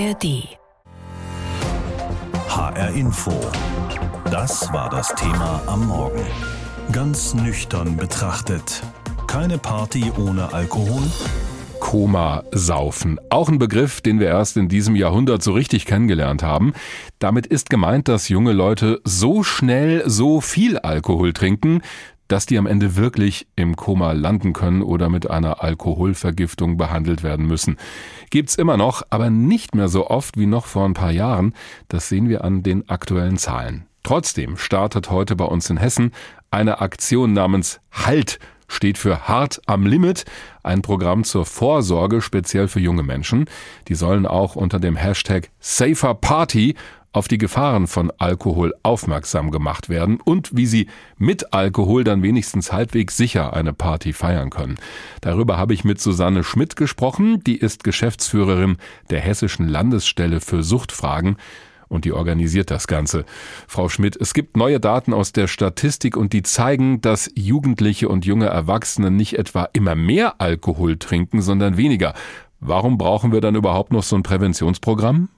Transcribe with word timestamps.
ARD. 0.00 0.48
HR 2.48 2.88
Info. 2.94 3.32
Das 4.30 4.72
war 4.72 4.88
das 4.88 5.14
Thema 5.14 5.62
am 5.66 5.88
Morgen. 5.88 6.24
Ganz 6.90 7.34
nüchtern 7.34 7.98
betrachtet. 7.98 8.82
Keine 9.26 9.58
Party 9.58 10.10
ohne 10.16 10.54
Alkohol? 10.54 11.02
Koma 11.80 12.44
saufen. 12.52 13.18
Auch 13.28 13.48
ein 13.48 13.58
Begriff, 13.58 14.00
den 14.00 14.20
wir 14.20 14.28
erst 14.28 14.56
in 14.56 14.68
diesem 14.68 14.96
Jahrhundert 14.96 15.42
so 15.42 15.52
richtig 15.52 15.84
kennengelernt 15.84 16.42
haben. 16.42 16.72
Damit 17.18 17.46
ist 17.46 17.68
gemeint, 17.68 18.08
dass 18.08 18.28
junge 18.28 18.52
Leute 18.52 19.00
so 19.04 19.42
schnell 19.42 20.08
so 20.08 20.40
viel 20.40 20.78
Alkohol 20.78 21.32
trinken, 21.32 21.82
dass 22.30 22.46
die 22.46 22.58
am 22.58 22.66
Ende 22.66 22.96
wirklich 22.96 23.46
im 23.56 23.76
Koma 23.76 24.12
landen 24.12 24.52
können 24.52 24.82
oder 24.82 25.08
mit 25.08 25.28
einer 25.28 25.62
Alkoholvergiftung 25.62 26.76
behandelt 26.76 27.22
werden 27.22 27.46
müssen. 27.46 27.76
Gibt's 28.30 28.54
immer 28.54 28.76
noch, 28.76 29.02
aber 29.10 29.30
nicht 29.30 29.74
mehr 29.74 29.88
so 29.88 30.08
oft 30.08 30.38
wie 30.38 30.46
noch 30.46 30.66
vor 30.66 30.84
ein 30.84 30.94
paar 30.94 31.10
Jahren. 31.10 31.54
Das 31.88 32.08
sehen 32.08 32.28
wir 32.28 32.44
an 32.44 32.62
den 32.62 32.88
aktuellen 32.88 33.36
Zahlen. 33.36 33.86
Trotzdem 34.02 34.56
startet 34.56 35.10
heute 35.10 35.34
bei 35.36 35.44
uns 35.44 35.68
in 35.70 35.76
Hessen 35.76 36.12
eine 36.50 36.80
Aktion 36.80 37.32
namens 37.32 37.80
Halt 37.90 38.38
steht 38.70 38.98
für 38.98 39.28
Hart 39.28 39.60
am 39.66 39.84
Limit, 39.84 40.24
ein 40.62 40.82
Programm 40.82 41.24
zur 41.24 41.44
Vorsorge 41.44 42.20
speziell 42.20 42.68
für 42.68 42.80
junge 42.80 43.02
Menschen. 43.02 43.46
Die 43.88 43.94
sollen 43.94 44.26
auch 44.26 44.56
unter 44.56 44.78
dem 44.78 44.96
Hashtag 44.96 45.50
Safer 45.58 46.14
Party 46.14 46.76
auf 47.12 47.28
die 47.28 47.38
Gefahren 47.38 47.86
von 47.86 48.12
Alkohol 48.18 48.74
aufmerksam 48.82 49.50
gemacht 49.50 49.88
werden 49.88 50.20
und 50.20 50.56
wie 50.56 50.66
sie 50.66 50.88
mit 51.18 51.52
Alkohol 51.52 52.04
dann 52.04 52.22
wenigstens 52.22 52.72
halbwegs 52.72 53.16
sicher 53.16 53.52
eine 53.52 53.72
Party 53.72 54.12
feiern 54.12 54.50
können. 54.50 54.78
Darüber 55.20 55.56
habe 55.56 55.74
ich 55.74 55.84
mit 55.84 56.00
Susanne 56.00 56.44
Schmidt 56.44 56.76
gesprochen, 56.76 57.42
die 57.44 57.56
ist 57.56 57.84
Geschäftsführerin 57.84 58.76
der 59.10 59.20
Hessischen 59.20 59.68
Landesstelle 59.68 60.40
für 60.40 60.62
Suchtfragen 60.62 61.36
und 61.88 62.04
die 62.04 62.12
organisiert 62.12 62.70
das 62.70 62.86
Ganze. 62.86 63.24
Frau 63.66 63.88
Schmidt, 63.88 64.16
es 64.16 64.32
gibt 64.32 64.56
neue 64.56 64.78
Daten 64.78 65.12
aus 65.12 65.32
der 65.32 65.48
Statistik 65.48 66.16
und 66.16 66.32
die 66.32 66.42
zeigen, 66.42 67.00
dass 67.00 67.30
Jugendliche 67.34 68.08
und 68.08 68.24
junge 68.24 68.46
Erwachsene 68.46 69.10
nicht 69.10 69.36
etwa 69.36 69.68
immer 69.72 69.96
mehr 69.96 70.40
Alkohol 70.40 70.96
trinken, 70.96 71.42
sondern 71.42 71.76
weniger. 71.76 72.14
Warum 72.60 72.96
brauchen 72.96 73.32
wir 73.32 73.40
dann 73.40 73.56
überhaupt 73.56 73.92
noch 73.92 74.04
so 74.04 74.14
ein 74.14 74.22
Präventionsprogramm? 74.22 75.28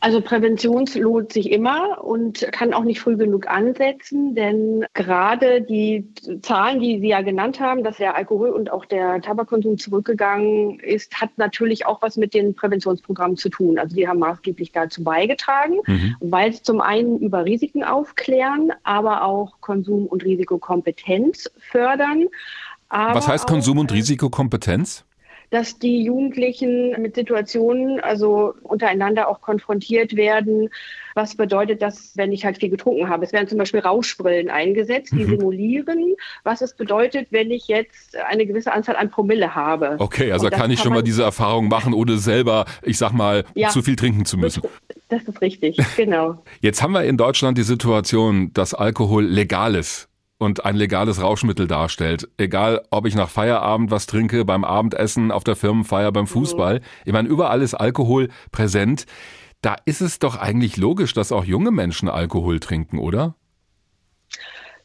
Also 0.00 0.20
Prävention 0.20 0.86
lohnt 0.94 1.32
sich 1.32 1.50
immer 1.50 2.04
und 2.04 2.46
kann 2.52 2.72
auch 2.72 2.84
nicht 2.84 3.00
früh 3.00 3.16
genug 3.16 3.48
ansetzen, 3.48 4.34
denn 4.34 4.84
gerade 4.94 5.62
die 5.62 6.08
Zahlen, 6.42 6.80
die 6.80 7.00
Sie 7.00 7.08
ja 7.08 7.22
genannt 7.22 7.58
haben, 7.58 7.82
dass 7.82 7.96
der 7.96 8.14
Alkohol 8.14 8.50
und 8.50 8.70
auch 8.70 8.84
der 8.84 9.20
Tabakkonsum 9.20 9.76
zurückgegangen 9.78 10.78
ist, 10.80 11.20
hat 11.20 11.30
natürlich 11.36 11.86
auch 11.86 12.00
was 12.00 12.16
mit 12.16 12.32
den 12.32 12.54
Präventionsprogrammen 12.54 13.36
zu 13.36 13.48
tun. 13.48 13.78
Also 13.78 13.96
die 13.96 14.06
haben 14.06 14.20
maßgeblich 14.20 14.70
dazu 14.72 15.02
beigetragen, 15.02 15.78
mhm. 15.86 16.16
weil 16.20 16.52
sie 16.52 16.62
zum 16.62 16.80
einen 16.80 17.18
über 17.18 17.44
Risiken 17.44 17.82
aufklären, 17.82 18.72
aber 18.84 19.24
auch 19.24 19.60
Konsum- 19.60 20.06
und 20.06 20.24
Risikokompetenz 20.24 21.50
fördern. 21.58 22.26
Was 22.88 23.28
heißt 23.28 23.46
Konsum- 23.46 23.78
und 23.78 23.92
Risikokompetenz? 23.92 25.04
Dass 25.50 25.78
die 25.78 26.02
Jugendlichen 26.02 27.00
mit 27.00 27.14
Situationen, 27.14 28.00
also 28.00 28.54
untereinander 28.62 29.28
auch 29.28 29.40
konfrontiert 29.40 30.14
werden. 30.16 30.68
Was 31.14 31.34
bedeutet 31.34 31.80
das, 31.82 32.12
wenn 32.16 32.32
ich 32.32 32.44
halt 32.44 32.58
viel 32.58 32.68
getrunken 32.68 33.08
habe? 33.08 33.24
Es 33.24 33.32
werden 33.32 33.48
zum 33.48 33.58
Beispiel 33.58 33.80
Rauschbrillen 33.80 34.50
eingesetzt, 34.50 35.12
die 35.12 35.24
mhm. 35.24 35.38
simulieren, 35.38 36.14
was 36.44 36.60
es 36.60 36.74
bedeutet, 36.74 37.28
wenn 37.30 37.50
ich 37.50 37.66
jetzt 37.66 38.16
eine 38.16 38.46
gewisse 38.46 38.72
Anzahl 38.72 38.96
an 38.96 39.10
Promille 39.10 39.54
habe. 39.54 39.96
Okay, 39.98 40.32
also 40.32 40.48
kann 40.50 40.70
ich 40.70 40.78
kann 40.78 40.84
schon 40.84 40.92
mal 40.92 41.02
diese 41.02 41.22
Erfahrung 41.22 41.68
machen, 41.68 41.94
ohne 41.94 42.18
selber, 42.18 42.66
ich 42.82 42.98
sag 42.98 43.12
mal, 43.12 43.44
ja, 43.54 43.70
zu 43.70 43.82
viel 43.82 43.96
trinken 43.96 44.26
zu 44.26 44.36
müssen. 44.36 44.62
Das 45.08 45.22
ist 45.24 45.40
richtig, 45.40 45.78
genau. 45.96 46.42
Jetzt 46.60 46.82
haben 46.82 46.92
wir 46.92 47.04
in 47.04 47.16
Deutschland 47.16 47.56
die 47.56 47.62
Situation, 47.62 48.52
dass 48.52 48.74
Alkohol 48.74 49.24
legal 49.24 49.74
ist 49.74 50.07
und 50.38 50.64
ein 50.64 50.76
legales 50.76 51.20
Rauschmittel 51.20 51.66
darstellt. 51.66 52.28
Egal, 52.36 52.82
ob 52.90 53.06
ich 53.06 53.14
nach 53.14 53.28
Feierabend 53.28 53.90
was 53.90 54.06
trinke, 54.06 54.44
beim 54.44 54.64
Abendessen, 54.64 55.30
auf 55.32 55.44
der 55.44 55.56
Firmenfeier, 55.56 56.12
beim 56.12 56.26
Fußball. 56.26 56.80
Ich 57.04 57.12
meine, 57.12 57.28
überall 57.28 57.60
ist 57.60 57.74
Alkohol 57.74 58.28
präsent. 58.52 59.06
Da 59.60 59.76
ist 59.84 60.00
es 60.00 60.20
doch 60.20 60.36
eigentlich 60.36 60.76
logisch, 60.76 61.12
dass 61.12 61.32
auch 61.32 61.44
junge 61.44 61.72
Menschen 61.72 62.08
Alkohol 62.08 62.60
trinken, 62.60 62.98
oder? 62.98 63.34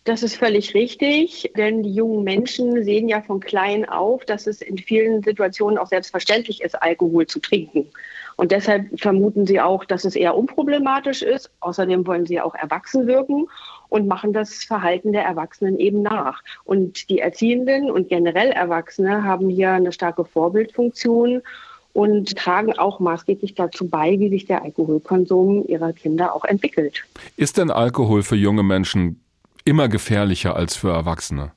Das 0.06 0.22
ist 0.22 0.36
völlig 0.36 0.74
richtig, 0.74 1.53
denn 1.56 1.81
die 1.81 1.94
jungen 1.94 2.25
Menschen 2.25 2.84
sehen 2.84 3.08
ja 3.08 3.22
von 3.22 3.40
klein 3.40 3.88
auf, 3.88 4.25
dass 4.25 4.47
es 4.47 4.62
in 4.62 4.78
vielen 4.78 5.24
Situationen 5.24 5.78
auch 5.78 5.88
selbstverständlich 5.88 6.62
ist, 6.62 6.81
Alkohol 6.81 7.25
zu 7.25 7.40
trinken. 7.40 7.88
Und 8.36 8.52
deshalb 8.52 9.00
vermuten 9.00 9.46
sie 9.46 9.62
auch, 9.62 9.86
dass 9.86 10.03
es 10.03 10.16
eher 10.16 10.36
unproblematisch 10.36 11.22
ist. 11.22 11.52
Außerdem 11.62 12.06
wollen 12.06 12.25
sie 12.25 12.42
auch 12.42 12.56
erwachsen 12.56 13.08
wirken 13.08 13.47
und 13.94 14.08
machen 14.08 14.34
das 14.34 14.64
Verhalten 14.64 15.14
der 15.14 15.24
Erwachsenen 15.24 15.78
eben 15.78 16.02
nach. 16.02 16.42
Und 16.64 17.12
die 17.12 17.20
Erziehenden 17.20 17.92
und 17.92 18.09
generell 18.09 18.50
Erwachsene 18.50 19.24
haben 19.24 19.50
hier 19.50 19.70
eine 19.70 19.92
starke 19.92 20.26
Vorbildfunktion 20.26 21.44
und 21.94 22.36
tragen 22.36 22.74
auch 22.74 23.00
maßgeblich 23.00 23.54
dazu 23.54 23.88
bei, 23.88 24.20
wie 24.20 24.30
sich 24.30 24.46
der 24.46 24.64
Alkoholkonsum 24.64 25.68
ihrer 25.68 25.94
Kinder 25.94 26.34
auch 26.34 26.44
entwickelt. 26.44 27.04
Ist 27.38 27.59
denn 27.59 27.70
Alkohol 27.70 28.24
für 28.24 28.36
junge 28.36 28.64
Menschen 28.64 29.24
immer 29.64 29.88
gefährlicher 29.90 30.56
als 30.56 30.75
für 30.75 30.90
Erwachsene? 30.90 31.52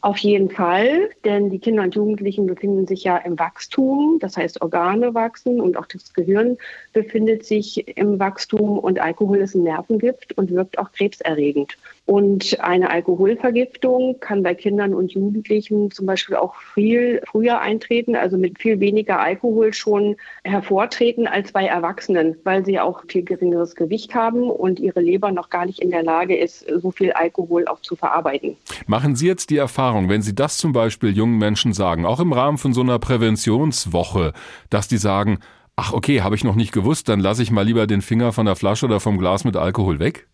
Auf 0.00 0.18
jeden 0.18 0.48
Fall, 0.48 1.10
denn 1.24 1.50
die 1.50 1.58
Kinder 1.58 1.82
und 1.82 1.94
Jugendlichen 1.96 2.46
befinden 2.46 2.86
sich 2.86 3.02
ja 3.02 3.16
im 3.16 3.36
Wachstum, 3.36 4.18
das 4.20 4.36
heißt 4.36 4.62
Organe 4.62 5.12
wachsen 5.12 5.60
und 5.60 5.76
auch 5.76 5.86
das 5.86 6.14
Gehirn 6.14 6.56
befindet 6.92 7.44
sich 7.44 7.96
im 7.96 8.20
Wachstum 8.20 8.78
und 8.78 9.00
Alkohol 9.00 9.38
ist 9.38 9.56
ein 9.56 9.64
Nervengift 9.64 10.38
und 10.38 10.52
wirkt 10.52 10.78
auch 10.78 10.92
krebserregend. 10.92 11.76
Und 12.08 12.58
eine 12.60 12.88
Alkoholvergiftung 12.88 14.18
kann 14.18 14.42
bei 14.42 14.54
Kindern 14.54 14.94
und 14.94 15.12
Jugendlichen 15.12 15.90
zum 15.90 16.06
Beispiel 16.06 16.36
auch 16.36 16.54
viel 16.56 17.20
früher 17.30 17.60
eintreten, 17.60 18.16
also 18.16 18.38
mit 18.38 18.58
viel 18.58 18.80
weniger 18.80 19.20
Alkohol 19.20 19.74
schon 19.74 20.16
hervortreten 20.42 21.26
als 21.26 21.52
bei 21.52 21.66
Erwachsenen, 21.66 22.38
weil 22.44 22.64
sie 22.64 22.80
auch 22.80 23.02
viel 23.08 23.24
geringeres 23.24 23.74
Gewicht 23.74 24.14
haben 24.14 24.48
und 24.48 24.80
ihre 24.80 25.02
Leber 25.02 25.32
noch 25.32 25.50
gar 25.50 25.66
nicht 25.66 25.80
in 25.80 25.90
der 25.90 26.02
Lage 26.02 26.34
ist, 26.34 26.64
so 26.80 26.90
viel 26.90 27.12
Alkohol 27.12 27.68
auch 27.68 27.82
zu 27.82 27.94
verarbeiten. 27.94 28.56
Machen 28.86 29.14
Sie 29.14 29.26
jetzt 29.26 29.50
die 29.50 29.58
Erfahrung, 29.58 30.08
wenn 30.08 30.22
Sie 30.22 30.34
das 30.34 30.56
zum 30.56 30.72
Beispiel 30.72 31.14
jungen 31.14 31.36
Menschen 31.36 31.74
sagen, 31.74 32.06
auch 32.06 32.20
im 32.20 32.32
Rahmen 32.32 32.56
von 32.56 32.72
so 32.72 32.80
einer 32.80 32.98
Präventionswoche, 32.98 34.32
dass 34.70 34.88
die 34.88 34.96
sagen, 34.96 35.40
ach 35.76 35.92
okay, 35.92 36.22
habe 36.22 36.36
ich 36.36 36.42
noch 36.42 36.54
nicht 36.54 36.72
gewusst, 36.72 37.10
dann 37.10 37.20
lasse 37.20 37.42
ich 37.42 37.50
mal 37.50 37.66
lieber 37.66 37.86
den 37.86 38.00
Finger 38.00 38.32
von 38.32 38.46
der 38.46 38.56
Flasche 38.56 38.86
oder 38.86 38.98
vom 38.98 39.18
Glas 39.18 39.44
mit 39.44 39.56
Alkohol 39.56 39.98
weg? 39.98 40.26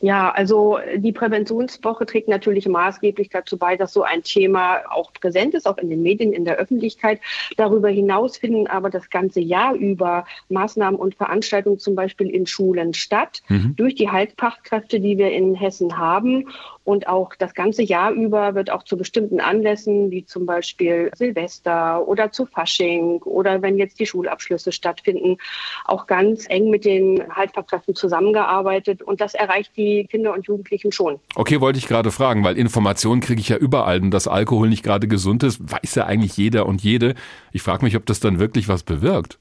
Ja, 0.00 0.30
also 0.30 0.78
die 0.96 1.12
Präventionswoche 1.12 2.06
trägt 2.06 2.28
natürlich 2.28 2.68
maßgeblich 2.68 3.30
dazu 3.30 3.56
bei, 3.56 3.76
dass 3.76 3.92
so 3.92 4.02
ein 4.02 4.22
Thema 4.22 4.80
auch 4.90 5.12
präsent 5.12 5.54
ist, 5.54 5.66
auch 5.66 5.78
in 5.78 5.90
den 5.90 6.02
Medien, 6.02 6.32
in 6.32 6.44
der 6.44 6.56
Öffentlichkeit. 6.56 7.20
Darüber 7.56 7.88
hinaus 7.88 8.36
finden 8.36 8.66
aber 8.66 8.90
das 8.90 9.10
ganze 9.10 9.40
Jahr 9.40 9.74
über 9.74 10.26
Maßnahmen 10.48 10.98
und 11.00 11.14
Veranstaltungen 11.14 11.78
zum 11.78 11.94
Beispiel 11.94 12.28
in 12.28 12.46
Schulen 12.46 12.94
statt, 12.94 13.42
mhm. 13.48 13.74
durch 13.76 13.94
die 13.94 14.10
Heilfachkräfte, 14.10 15.00
die 15.00 15.18
wir 15.18 15.30
in 15.32 15.54
Hessen 15.54 15.96
haben. 15.98 16.48
Und 16.86 17.08
auch 17.08 17.34
das 17.34 17.52
ganze 17.52 17.82
Jahr 17.82 18.12
über 18.12 18.54
wird 18.54 18.70
auch 18.70 18.84
zu 18.84 18.96
bestimmten 18.96 19.40
Anlässen, 19.40 20.12
wie 20.12 20.24
zum 20.24 20.46
Beispiel 20.46 21.10
Silvester 21.16 22.06
oder 22.06 22.30
zu 22.30 22.46
Fasching 22.46 23.22
oder 23.22 23.60
wenn 23.60 23.76
jetzt 23.76 23.98
die 23.98 24.06
Schulabschlüsse 24.06 24.70
stattfinden, 24.70 25.38
auch 25.84 26.06
ganz 26.06 26.48
eng 26.48 26.70
mit 26.70 26.84
den 26.84 27.24
Heilfachkräften 27.34 27.96
zusammengearbeitet. 27.96 29.02
Und 29.02 29.20
das 29.20 29.34
erreicht 29.34 29.76
die 29.76 30.06
Kinder 30.08 30.32
und 30.32 30.46
Jugendlichen 30.46 30.92
schon. 30.92 31.18
Okay, 31.34 31.60
wollte 31.60 31.80
ich 31.80 31.88
gerade 31.88 32.12
fragen, 32.12 32.44
weil 32.44 32.56
Informationen 32.56 33.20
kriege 33.20 33.40
ich 33.40 33.48
ja 33.48 33.56
überall. 33.56 34.00
Und 34.00 34.12
dass 34.12 34.28
Alkohol 34.28 34.68
nicht 34.68 34.84
gerade 34.84 35.08
gesund 35.08 35.42
ist, 35.42 35.60
weiß 35.68 35.96
ja 35.96 36.04
eigentlich 36.04 36.36
jeder 36.36 36.66
und 36.66 36.84
jede. 36.84 37.16
Ich 37.50 37.62
frage 37.62 37.84
mich, 37.84 37.96
ob 37.96 38.06
das 38.06 38.20
dann 38.20 38.38
wirklich 38.38 38.68
was 38.68 38.84
bewirkt. 38.84 39.40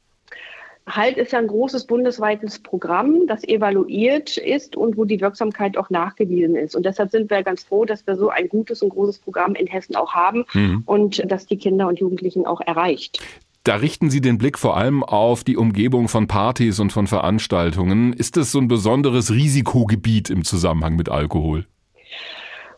HALT 0.87 1.17
ist 1.17 1.31
ja 1.31 1.39
ein 1.39 1.47
großes 1.47 1.87
bundesweites 1.87 2.59
Programm, 2.59 3.25
das 3.27 3.43
evaluiert 3.43 4.37
ist 4.37 4.75
und 4.75 4.97
wo 4.97 5.05
die 5.05 5.19
Wirksamkeit 5.19 5.77
auch 5.77 5.89
nachgewiesen 5.89 6.55
ist. 6.55 6.75
Und 6.75 6.85
deshalb 6.85 7.09
sind 7.09 7.29
wir 7.31 7.41
ganz 7.41 7.63
froh, 7.63 7.85
dass 7.85 8.05
wir 8.05 8.15
so 8.15 8.29
ein 8.29 8.49
gutes 8.49 8.83
und 8.83 8.89
großes 8.89 9.19
Programm 9.19 9.55
in 9.55 9.65
Hessen 9.65 9.95
auch 9.95 10.13
haben 10.13 10.45
mhm. 10.53 10.83
und 10.85 11.23
das 11.31 11.47
die 11.47 11.57
Kinder 11.57 11.87
und 11.87 11.99
Jugendlichen 11.99 12.45
auch 12.45 12.61
erreicht. 12.61 13.19
Da 13.63 13.77
richten 13.77 14.11
Sie 14.11 14.21
den 14.21 14.37
Blick 14.37 14.59
vor 14.59 14.77
allem 14.77 15.03
auf 15.03 15.43
die 15.43 15.57
Umgebung 15.57 16.07
von 16.07 16.27
Partys 16.27 16.79
und 16.79 16.93
von 16.93 17.07
Veranstaltungen. 17.07 18.13
Ist 18.13 18.38
das 18.38 18.51
so 18.51 18.59
ein 18.59 18.67
besonderes 18.67 19.31
Risikogebiet 19.31 20.29
im 20.29 20.43
Zusammenhang 20.43 20.95
mit 20.95 21.09
Alkohol? 21.09 21.65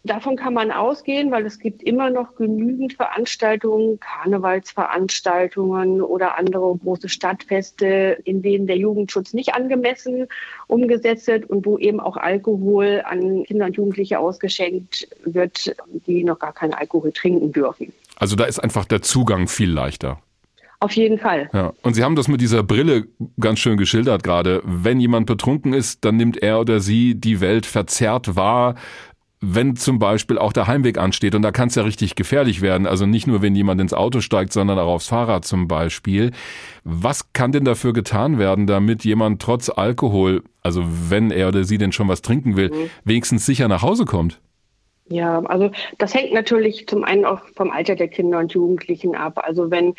Davon 0.04 0.36
kann 0.36 0.54
man 0.54 0.72
ausgehen, 0.72 1.32
weil 1.32 1.46
es 1.46 1.60
gibt 1.60 1.84
immer 1.84 2.10
noch 2.10 2.36
genügend 2.36 2.94
Veranstaltungen, 2.94 4.00
Karnevalsveranstaltungen 4.00 6.02
oder 6.02 6.38
andere 6.38 6.78
große 6.78 7.10
Stadtfeste, 7.10 8.20
in 8.24 8.42
denen 8.42 8.68
der 8.68 8.78
Jugendschutz 8.78 9.34
nicht 9.34 9.54
angemessen 9.54 10.28
umgesetzt 10.68 11.28
wird 11.28 11.50
und 11.50 11.66
wo 11.66 11.78
eben 11.78 12.00
auch 12.00 12.18
Alkohol 12.18 13.04
an 13.06 13.44
Kinder 13.44 13.66
und 13.66 13.76
Jugendliche 13.76 14.20
ausgeschenkt 14.20 15.08
wird, 15.24 15.76
die 16.06 16.24
noch 16.24 16.40
gar 16.40 16.54
keinen 16.54 16.74
Alkohol 16.74 17.12
trinken 17.12 17.52
dürfen. 17.52 17.94
Also 18.16 18.36
da 18.36 18.46
ist 18.46 18.60
einfach 18.60 18.86
der 18.86 19.02
Zugang 19.02 19.48
viel 19.48 19.72
leichter. 19.72 20.20
Auf 20.80 20.92
jeden 20.92 21.18
Fall. 21.18 21.50
Ja. 21.54 21.74
Und 21.82 21.96
Sie 21.96 22.04
haben 22.04 22.16
das 22.16 22.28
mit 22.28 22.40
dieser 22.40 22.62
Brille 22.62 23.08
ganz 23.40 23.60
schön 23.60 23.78
geschildert 23.78 24.24
gerade. 24.24 24.62
Wenn 24.64 25.00
jemand 25.00 25.26
betrunken 25.26 25.74
ist, 25.74 26.06
dann 26.06 26.18
nimmt 26.18 26.38
er 26.38 26.60
oder 26.60 26.80
sie 26.80 27.16
die 27.16 27.42
Welt 27.42 27.66
verzerrt 27.66 28.36
wahr. 28.36 28.76
Wenn 29.40 29.76
zum 29.76 30.00
Beispiel 30.00 30.40
auch 30.40 30.52
der 30.52 30.66
Heimweg 30.66 30.98
ansteht 30.98 31.36
und 31.36 31.44
da 31.44 31.52
kann 31.52 31.68
es 31.68 31.76
ja 31.76 31.84
richtig 31.84 32.16
gefährlich 32.16 32.62
werden. 32.62 32.88
Also 32.88 33.06
nicht 33.06 33.28
nur, 33.28 33.42
wenn 33.42 33.56
jemand 33.56 33.80
ins 33.80 33.94
Auto 33.94 34.20
steigt, 34.20 34.52
sondern 34.52 34.80
auch 34.80 34.88
aufs 34.88 35.08
Fahrrad 35.08 35.46
zum 35.46 35.68
Beispiel. 35.68 36.32
Was 36.84 37.34
kann 37.34 37.52
denn 37.52 37.64
dafür 37.64 37.94
getan 37.94 38.40
werden, 38.40 38.66
damit 38.66 39.06
jemand 39.06 39.42
trotz 39.42 39.70
Alkohol, 39.70 40.44
also 40.64 40.84
wenn 41.10 41.30
er 41.30 41.50
oder 41.50 41.64
sie 41.64 41.78
denn 41.78 41.92
schon 41.92 42.08
was 42.08 42.24
trinken 42.24 42.56
will, 42.56 42.70
mhm. 42.70 42.90
wenigstens 43.04 43.46
sicher 43.46 43.68
nach 43.68 43.84
Hause 43.84 44.06
kommt? 44.06 44.40
Ja, 45.10 45.40
also 45.46 45.72
das 45.98 46.14
hängt 46.14 46.34
natürlich 46.34 46.88
zum 46.88 47.04
einen 47.04 47.24
auch 47.24 47.40
vom 47.56 47.72
Alter 47.72 47.96
der 47.96 48.10
Kinder 48.10 48.40
und 48.40 48.54
Jugendlichen 48.54 49.16
ab. 49.16 49.40
Also 49.42 49.72
wenn 49.72 49.96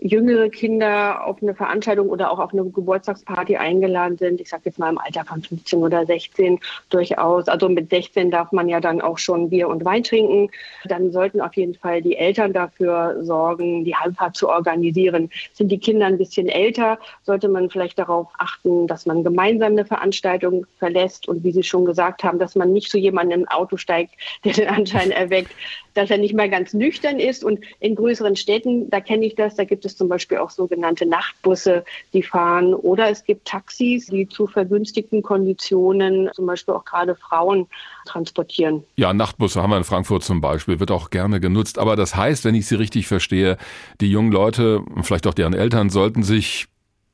jüngere 0.00 0.48
Kinder 0.48 1.26
auf 1.26 1.42
eine 1.42 1.54
Veranstaltung 1.54 2.08
oder 2.08 2.30
auch 2.30 2.38
auf 2.38 2.52
eine 2.52 2.64
Geburtstagsparty 2.64 3.56
eingeladen 3.56 4.16
sind, 4.16 4.40
ich 4.40 4.48
sage 4.48 4.62
jetzt 4.66 4.78
mal 4.78 4.90
im 4.90 4.98
Alter 4.98 5.24
von 5.24 5.42
15 5.42 5.78
oder 5.78 6.06
16 6.06 6.58
durchaus, 6.88 7.48
also 7.48 7.68
mit 7.68 7.90
16 7.90 8.30
darf 8.30 8.52
man 8.52 8.68
ja 8.68 8.80
dann 8.80 9.00
auch 9.00 9.18
schon 9.18 9.50
Bier 9.50 9.68
und 9.68 9.84
Wein 9.84 10.02
trinken, 10.02 10.50
dann 10.84 11.12
sollten 11.12 11.40
auf 11.40 11.54
jeden 11.54 11.74
Fall 11.74 12.00
die 12.02 12.16
Eltern 12.16 12.52
dafür 12.52 13.22
sorgen, 13.22 13.84
die 13.84 13.94
Heimfahrt 13.94 14.36
zu 14.36 14.48
organisieren. 14.48 15.30
Sind 15.52 15.68
die 15.68 15.78
Kinder 15.78 16.06
ein 16.06 16.18
bisschen 16.18 16.48
älter, 16.48 16.98
sollte 17.22 17.48
man 17.48 17.68
vielleicht 17.68 17.98
darauf 17.98 18.28
achten, 18.38 18.86
dass 18.86 19.06
man 19.06 19.22
gemeinsam 19.22 19.72
eine 19.72 19.84
Veranstaltung 19.84 20.66
verlässt 20.78 21.28
und 21.28 21.44
wie 21.44 21.52
Sie 21.52 21.62
schon 21.62 21.84
gesagt 21.84 22.24
haben, 22.24 22.38
dass 22.38 22.56
man 22.56 22.72
nicht 22.72 22.90
zu 22.90 22.98
jemandem 22.98 23.40
im 23.40 23.48
Auto 23.48 23.76
steigt, 23.76 24.14
der 24.44 24.54
den 24.54 24.68
Anschein 24.68 25.10
erweckt, 25.10 25.50
dass 25.94 26.10
er 26.10 26.18
nicht 26.18 26.34
mehr 26.34 26.48
ganz 26.48 26.72
nüchtern 26.72 27.18
ist. 27.18 27.44
Und 27.44 27.60
in 27.80 27.94
größeren 27.94 28.36
Städten, 28.36 28.90
da 28.90 29.00
kenne 29.00 29.26
ich 29.26 29.34
das, 29.34 29.54
da 29.54 29.64
gibt 29.64 29.84
es 29.84 29.89
zum 29.96 30.08
Beispiel 30.08 30.38
auch 30.38 30.50
sogenannte 30.50 31.06
Nachtbusse, 31.06 31.84
die 32.12 32.22
fahren. 32.22 32.74
Oder 32.74 33.10
es 33.10 33.24
gibt 33.24 33.46
Taxis, 33.46 34.06
die 34.06 34.28
zu 34.28 34.46
vergünstigten 34.46 35.22
Konditionen 35.22 36.30
zum 36.34 36.46
Beispiel 36.46 36.74
auch 36.74 36.84
gerade 36.84 37.14
Frauen 37.14 37.66
transportieren. 38.06 38.84
Ja, 38.96 39.12
Nachtbusse 39.12 39.62
haben 39.62 39.70
wir 39.70 39.78
in 39.78 39.84
Frankfurt 39.84 40.22
zum 40.22 40.40
Beispiel, 40.40 40.80
wird 40.80 40.90
auch 40.90 41.10
gerne 41.10 41.40
genutzt. 41.40 41.78
Aber 41.78 41.96
das 41.96 42.16
heißt, 42.16 42.44
wenn 42.44 42.54
ich 42.54 42.66
Sie 42.66 42.74
richtig 42.74 43.06
verstehe, 43.06 43.56
die 44.00 44.10
jungen 44.10 44.32
Leute, 44.32 44.82
vielleicht 45.02 45.26
auch 45.26 45.34
deren 45.34 45.54
Eltern, 45.54 45.90
sollten 45.90 46.22
sich 46.22 46.66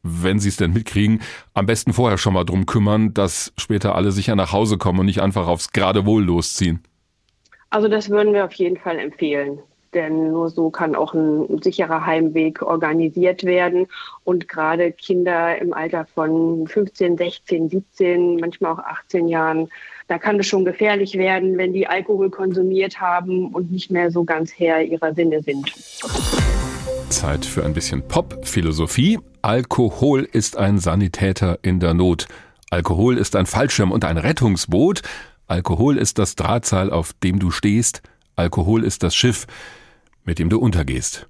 wenn 0.08 0.38
sie 0.38 0.50
es 0.50 0.56
denn 0.56 0.72
mitkriegen, 0.72 1.20
am 1.52 1.66
besten 1.66 1.92
vorher 1.92 2.18
schon 2.18 2.34
mal 2.34 2.44
drum 2.44 2.66
kümmern, 2.66 3.12
dass 3.12 3.52
später 3.56 3.96
alle 3.96 4.12
sicher 4.12 4.36
nach 4.36 4.52
Hause 4.52 4.78
kommen 4.78 5.00
und 5.00 5.06
nicht 5.06 5.20
einfach 5.20 5.48
aufs 5.48 5.72
Geradewohl 5.72 6.22
losziehen. 6.22 6.80
Also 7.70 7.88
das 7.88 8.08
würden 8.08 8.32
wir 8.32 8.44
auf 8.44 8.52
jeden 8.54 8.76
Fall 8.76 8.98
empfehlen. 8.98 9.58
Denn 9.96 10.30
nur 10.30 10.50
so 10.50 10.68
kann 10.68 10.94
auch 10.94 11.14
ein 11.14 11.62
sicherer 11.62 12.04
Heimweg 12.04 12.60
organisiert 12.60 13.44
werden. 13.44 13.86
Und 14.24 14.46
gerade 14.46 14.92
Kinder 14.92 15.56
im 15.58 15.72
Alter 15.72 16.06
von 16.14 16.68
15, 16.68 17.16
16, 17.16 17.70
17, 17.70 18.36
manchmal 18.36 18.72
auch 18.72 18.78
18 18.78 19.26
Jahren, 19.26 19.70
da 20.06 20.18
kann 20.18 20.38
es 20.38 20.48
schon 20.48 20.66
gefährlich 20.66 21.16
werden, 21.16 21.56
wenn 21.56 21.72
die 21.72 21.86
Alkohol 21.86 22.28
konsumiert 22.28 23.00
haben 23.00 23.54
und 23.54 23.72
nicht 23.72 23.90
mehr 23.90 24.10
so 24.10 24.22
ganz 24.22 24.52
Herr 24.52 24.82
ihrer 24.82 25.14
Sinne 25.14 25.42
sind. 25.42 25.72
Zeit 27.08 27.46
für 27.46 27.64
ein 27.64 27.72
bisschen 27.72 28.06
Pop-Philosophie. 28.06 29.18
Alkohol 29.40 30.28
ist 30.30 30.58
ein 30.58 30.76
Sanitäter 30.76 31.58
in 31.62 31.80
der 31.80 31.94
Not. 31.94 32.26
Alkohol 32.68 33.16
ist 33.16 33.34
ein 33.34 33.46
Fallschirm 33.46 33.92
und 33.92 34.04
ein 34.04 34.18
Rettungsboot. 34.18 35.00
Alkohol 35.46 35.96
ist 35.96 36.18
das 36.18 36.34
Drahtseil, 36.36 36.90
auf 36.90 37.14
dem 37.14 37.38
du 37.38 37.50
stehst, 37.50 38.02
Alkohol 38.36 38.84
ist 38.84 39.02
das 39.02 39.14
Schiff, 39.14 39.46
mit 40.26 40.38
dem 40.38 40.50
du 40.50 40.58
untergehst. 40.58 41.26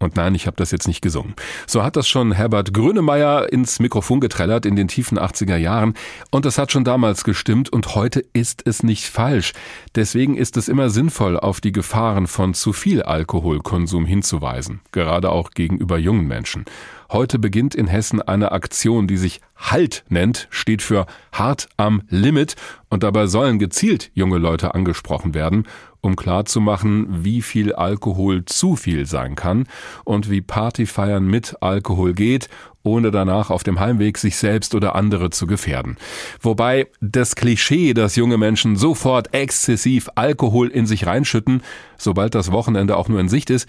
Und 0.00 0.14
nein, 0.14 0.34
ich 0.34 0.46
habe 0.46 0.56
das 0.56 0.70
jetzt 0.70 0.86
nicht 0.86 1.00
gesungen. 1.02 1.34
So 1.66 1.82
hat 1.82 1.96
das 1.96 2.08
schon 2.08 2.30
Herbert 2.30 2.72
Grönemeyer 2.72 3.52
ins 3.52 3.80
Mikrofon 3.80 4.20
getrellert 4.20 4.64
in 4.64 4.76
den 4.76 4.86
tiefen 4.86 5.18
80er 5.18 5.56
Jahren. 5.56 5.94
Und 6.30 6.44
das 6.44 6.56
hat 6.56 6.70
schon 6.70 6.84
damals 6.84 7.24
gestimmt 7.24 7.68
und 7.68 7.96
heute 7.96 8.24
ist 8.32 8.62
es 8.66 8.84
nicht 8.84 9.06
falsch. 9.06 9.54
Deswegen 9.96 10.36
ist 10.36 10.56
es 10.56 10.68
immer 10.68 10.88
sinnvoll, 10.90 11.36
auf 11.36 11.60
die 11.60 11.72
Gefahren 11.72 12.28
von 12.28 12.54
zu 12.54 12.72
viel 12.72 13.02
Alkoholkonsum 13.02 14.06
hinzuweisen. 14.06 14.80
Gerade 14.92 15.30
auch 15.30 15.50
gegenüber 15.50 15.98
jungen 15.98 16.28
Menschen. 16.28 16.64
Heute 17.10 17.38
beginnt 17.38 17.74
in 17.74 17.86
Hessen 17.86 18.20
eine 18.20 18.52
Aktion, 18.52 19.06
die 19.06 19.16
sich 19.16 19.40
Halt 19.56 20.04
nennt, 20.10 20.46
steht 20.50 20.82
für 20.82 21.06
hart 21.32 21.68
am 21.78 22.02
Limit 22.10 22.54
und 22.90 23.02
dabei 23.02 23.26
sollen 23.26 23.58
gezielt 23.58 24.10
junge 24.12 24.36
Leute 24.36 24.74
angesprochen 24.74 25.32
werden, 25.32 25.66
um 26.02 26.16
klarzumachen, 26.16 27.24
wie 27.24 27.40
viel 27.40 27.72
Alkohol 27.72 28.44
zu 28.44 28.76
viel 28.76 29.06
sein 29.06 29.36
kann 29.36 29.66
und 30.04 30.30
wie 30.30 30.42
Partyfeiern 30.42 31.26
mit 31.26 31.56
Alkohol 31.62 32.12
geht, 32.12 32.50
ohne 32.82 33.10
danach 33.10 33.48
auf 33.50 33.64
dem 33.64 33.80
Heimweg 33.80 34.18
sich 34.18 34.36
selbst 34.36 34.74
oder 34.74 34.94
andere 34.94 35.30
zu 35.30 35.46
gefährden. 35.46 35.96
Wobei 36.42 36.88
das 37.00 37.36
Klischee, 37.36 37.94
dass 37.94 38.16
junge 38.16 38.36
Menschen 38.36 38.76
sofort 38.76 39.34
exzessiv 39.34 40.10
Alkohol 40.14 40.68
in 40.68 40.86
sich 40.86 41.06
reinschütten, 41.06 41.62
sobald 41.96 42.34
das 42.34 42.52
Wochenende 42.52 42.98
auch 42.98 43.08
nur 43.08 43.18
in 43.18 43.30
Sicht 43.30 43.48
ist, 43.48 43.66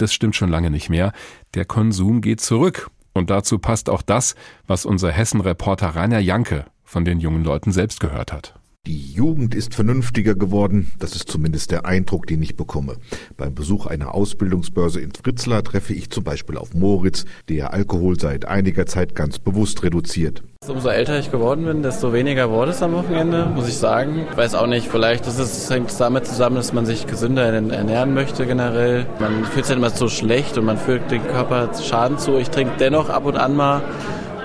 das 0.00 0.12
stimmt 0.12 0.36
schon 0.36 0.50
lange 0.50 0.70
nicht 0.70 0.90
mehr. 0.90 1.12
Der 1.54 1.64
Konsum 1.64 2.20
geht 2.20 2.40
zurück. 2.40 2.90
Und 3.12 3.30
dazu 3.30 3.58
passt 3.58 3.90
auch 3.90 4.02
das, 4.02 4.36
was 4.66 4.86
unser 4.86 5.10
Hessen-Reporter 5.10 5.88
Rainer 5.96 6.20
Janke 6.20 6.66
von 6.84 7.04
den 7.04 7.18
jungen 7.18 7.44
Leuten 7.44 7.72
selbst 7.72 7.98
gehört 8.00 8.32
hat. 8.32 8.59
Die 8.86 9.12
Jugend 9.12 9.54
ist 9.54 9.74
vernünftiger 9.74 10.34
geworden, 10.34 10.90
das 10.98 11.14
ist 11.14 11.30
zumindest 11.30 11.70
der 11.70 11.84
Eindruck, 11.84 12.26
den 12.26 12.40
ich 12.42 12.56
bekomme. 12.56 12.96
Beim 13.36 13.54
Besuch 13.54 13.86
einer 13.86 14.14
Ausbildungsbörse 14.14 15.00
in 15.00 15.12
Fritzlar 15.12 15.62
treffe 15.62 15.92
ich 15.92 16.08
zum 16.10 16.24
Beispiel 16.24 16.56
auf 16.56 16.72
Moritz, 16.72 17.26
der 17.50 17.74
Alkohol 17.74 18.18
seit 18.18 18.46
einiger 18.46 18.86
Zeit 18.86 19.14
ganz 19.14 19.38
bewusst 19.38 19.82
reduziert. 19.82 20.42
Umso 20.66 20.88
älter 20.88 21.18
ich 21.18 21.30
geworden 21.30 21.66
bin, 21.66 21.82
desto 21.82 22.14
weniger 22.14 22.50
wurde 22.50 22.70
es 22.70 22.82
am 22.82 22.94
Wochenende, 22.94 23.52
muss 23.54 23.68
ich 23.68 23.76
sagen. 23.76 24.26
Ich 24.30 24.36
weiß 24.36 24.54
auch 24.54 24.66
nicht, 24.66 24.88
vielleicht 24.88 25.26
ist 25.26 25.38
es, 25.38 25.68
hängt 25.68 25.90
es 25.90 25.98
damit 25.98 26.26
zusammen, 26.26 26.56
dass 26.56 26.72
man 26.72 26.86
sich 26.86 27.06
gesünder 27.06 27.44
ernähren 27.44 28.14
möchte 28.14 28.46
generell. 28.46 29.06
Man 29.20 29.44
fühlt 29.44 29.66
sich 29.66 29.76
immer 29.76 29.90
so 29.90 30.08
schlecht 30.08 30.56
und 30.56 30.64
man 30.64 30.78
fühlt 30.78 31.10
den 31.10 31.22
Körper 31.28 31.70
Schaden 31.80 32.16
zu. 32.16 32.38
Ich 32.38 32.48
trinke 32.48 32.72
dennoch 32.80 33.10
ab 33.10 33.26
und 33.26 33.36
an 33.36 33.54
mal, 33.54 33.82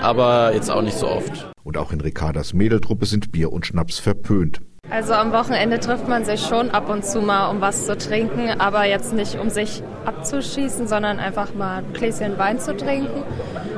aber 0.02 0.52
jetzt 0.54 0.70
auch 0.70 0.82
nicht 0.82 0.98
so 0.98 1.08
oft. 1.08 1.55
Und 1.66 1.78
auch 1.78 1.90
in 1.90 2.00
Ricardas 2.00 2.54
Mädeltruppe 2.54 3.06
sind 3.06 3.32
Bier 3.32 3.50
und 3.52 3.66
Schnaps 3.66 3.98
verpönt. 3.98 4.60
Also 4.88 5.14
am 5.14 5.32
Wochenende 5.32 5.80
trifft 5.80 6.06
man 6.06 6.24
sich 6.24 6.40
schon 6.42 6.70
ab 6.70 6.88
und 6.88 7.04
zu 7.04 7.20
mal, 7.20 7.50
um 7.50 7.60
was 7.60 7.86
zu 7.86 7.98
trinken, 7.98 8.50
aber 8.60 8.84
jetzt 8.84 9.12
nicht 9.12 9.36
um 9.40 9.50
sich 9.50 9.82
abzuschießen, 10.04 10.86
sondern 10.86 11.18
einfach 11.18 11.56
mal 11.56 11.78
ein 11.78 11.92
Gläschen 11.92 12.38
Wein 12.38 12.60
zu 12.60 12.76
trinken. 12.76 13.24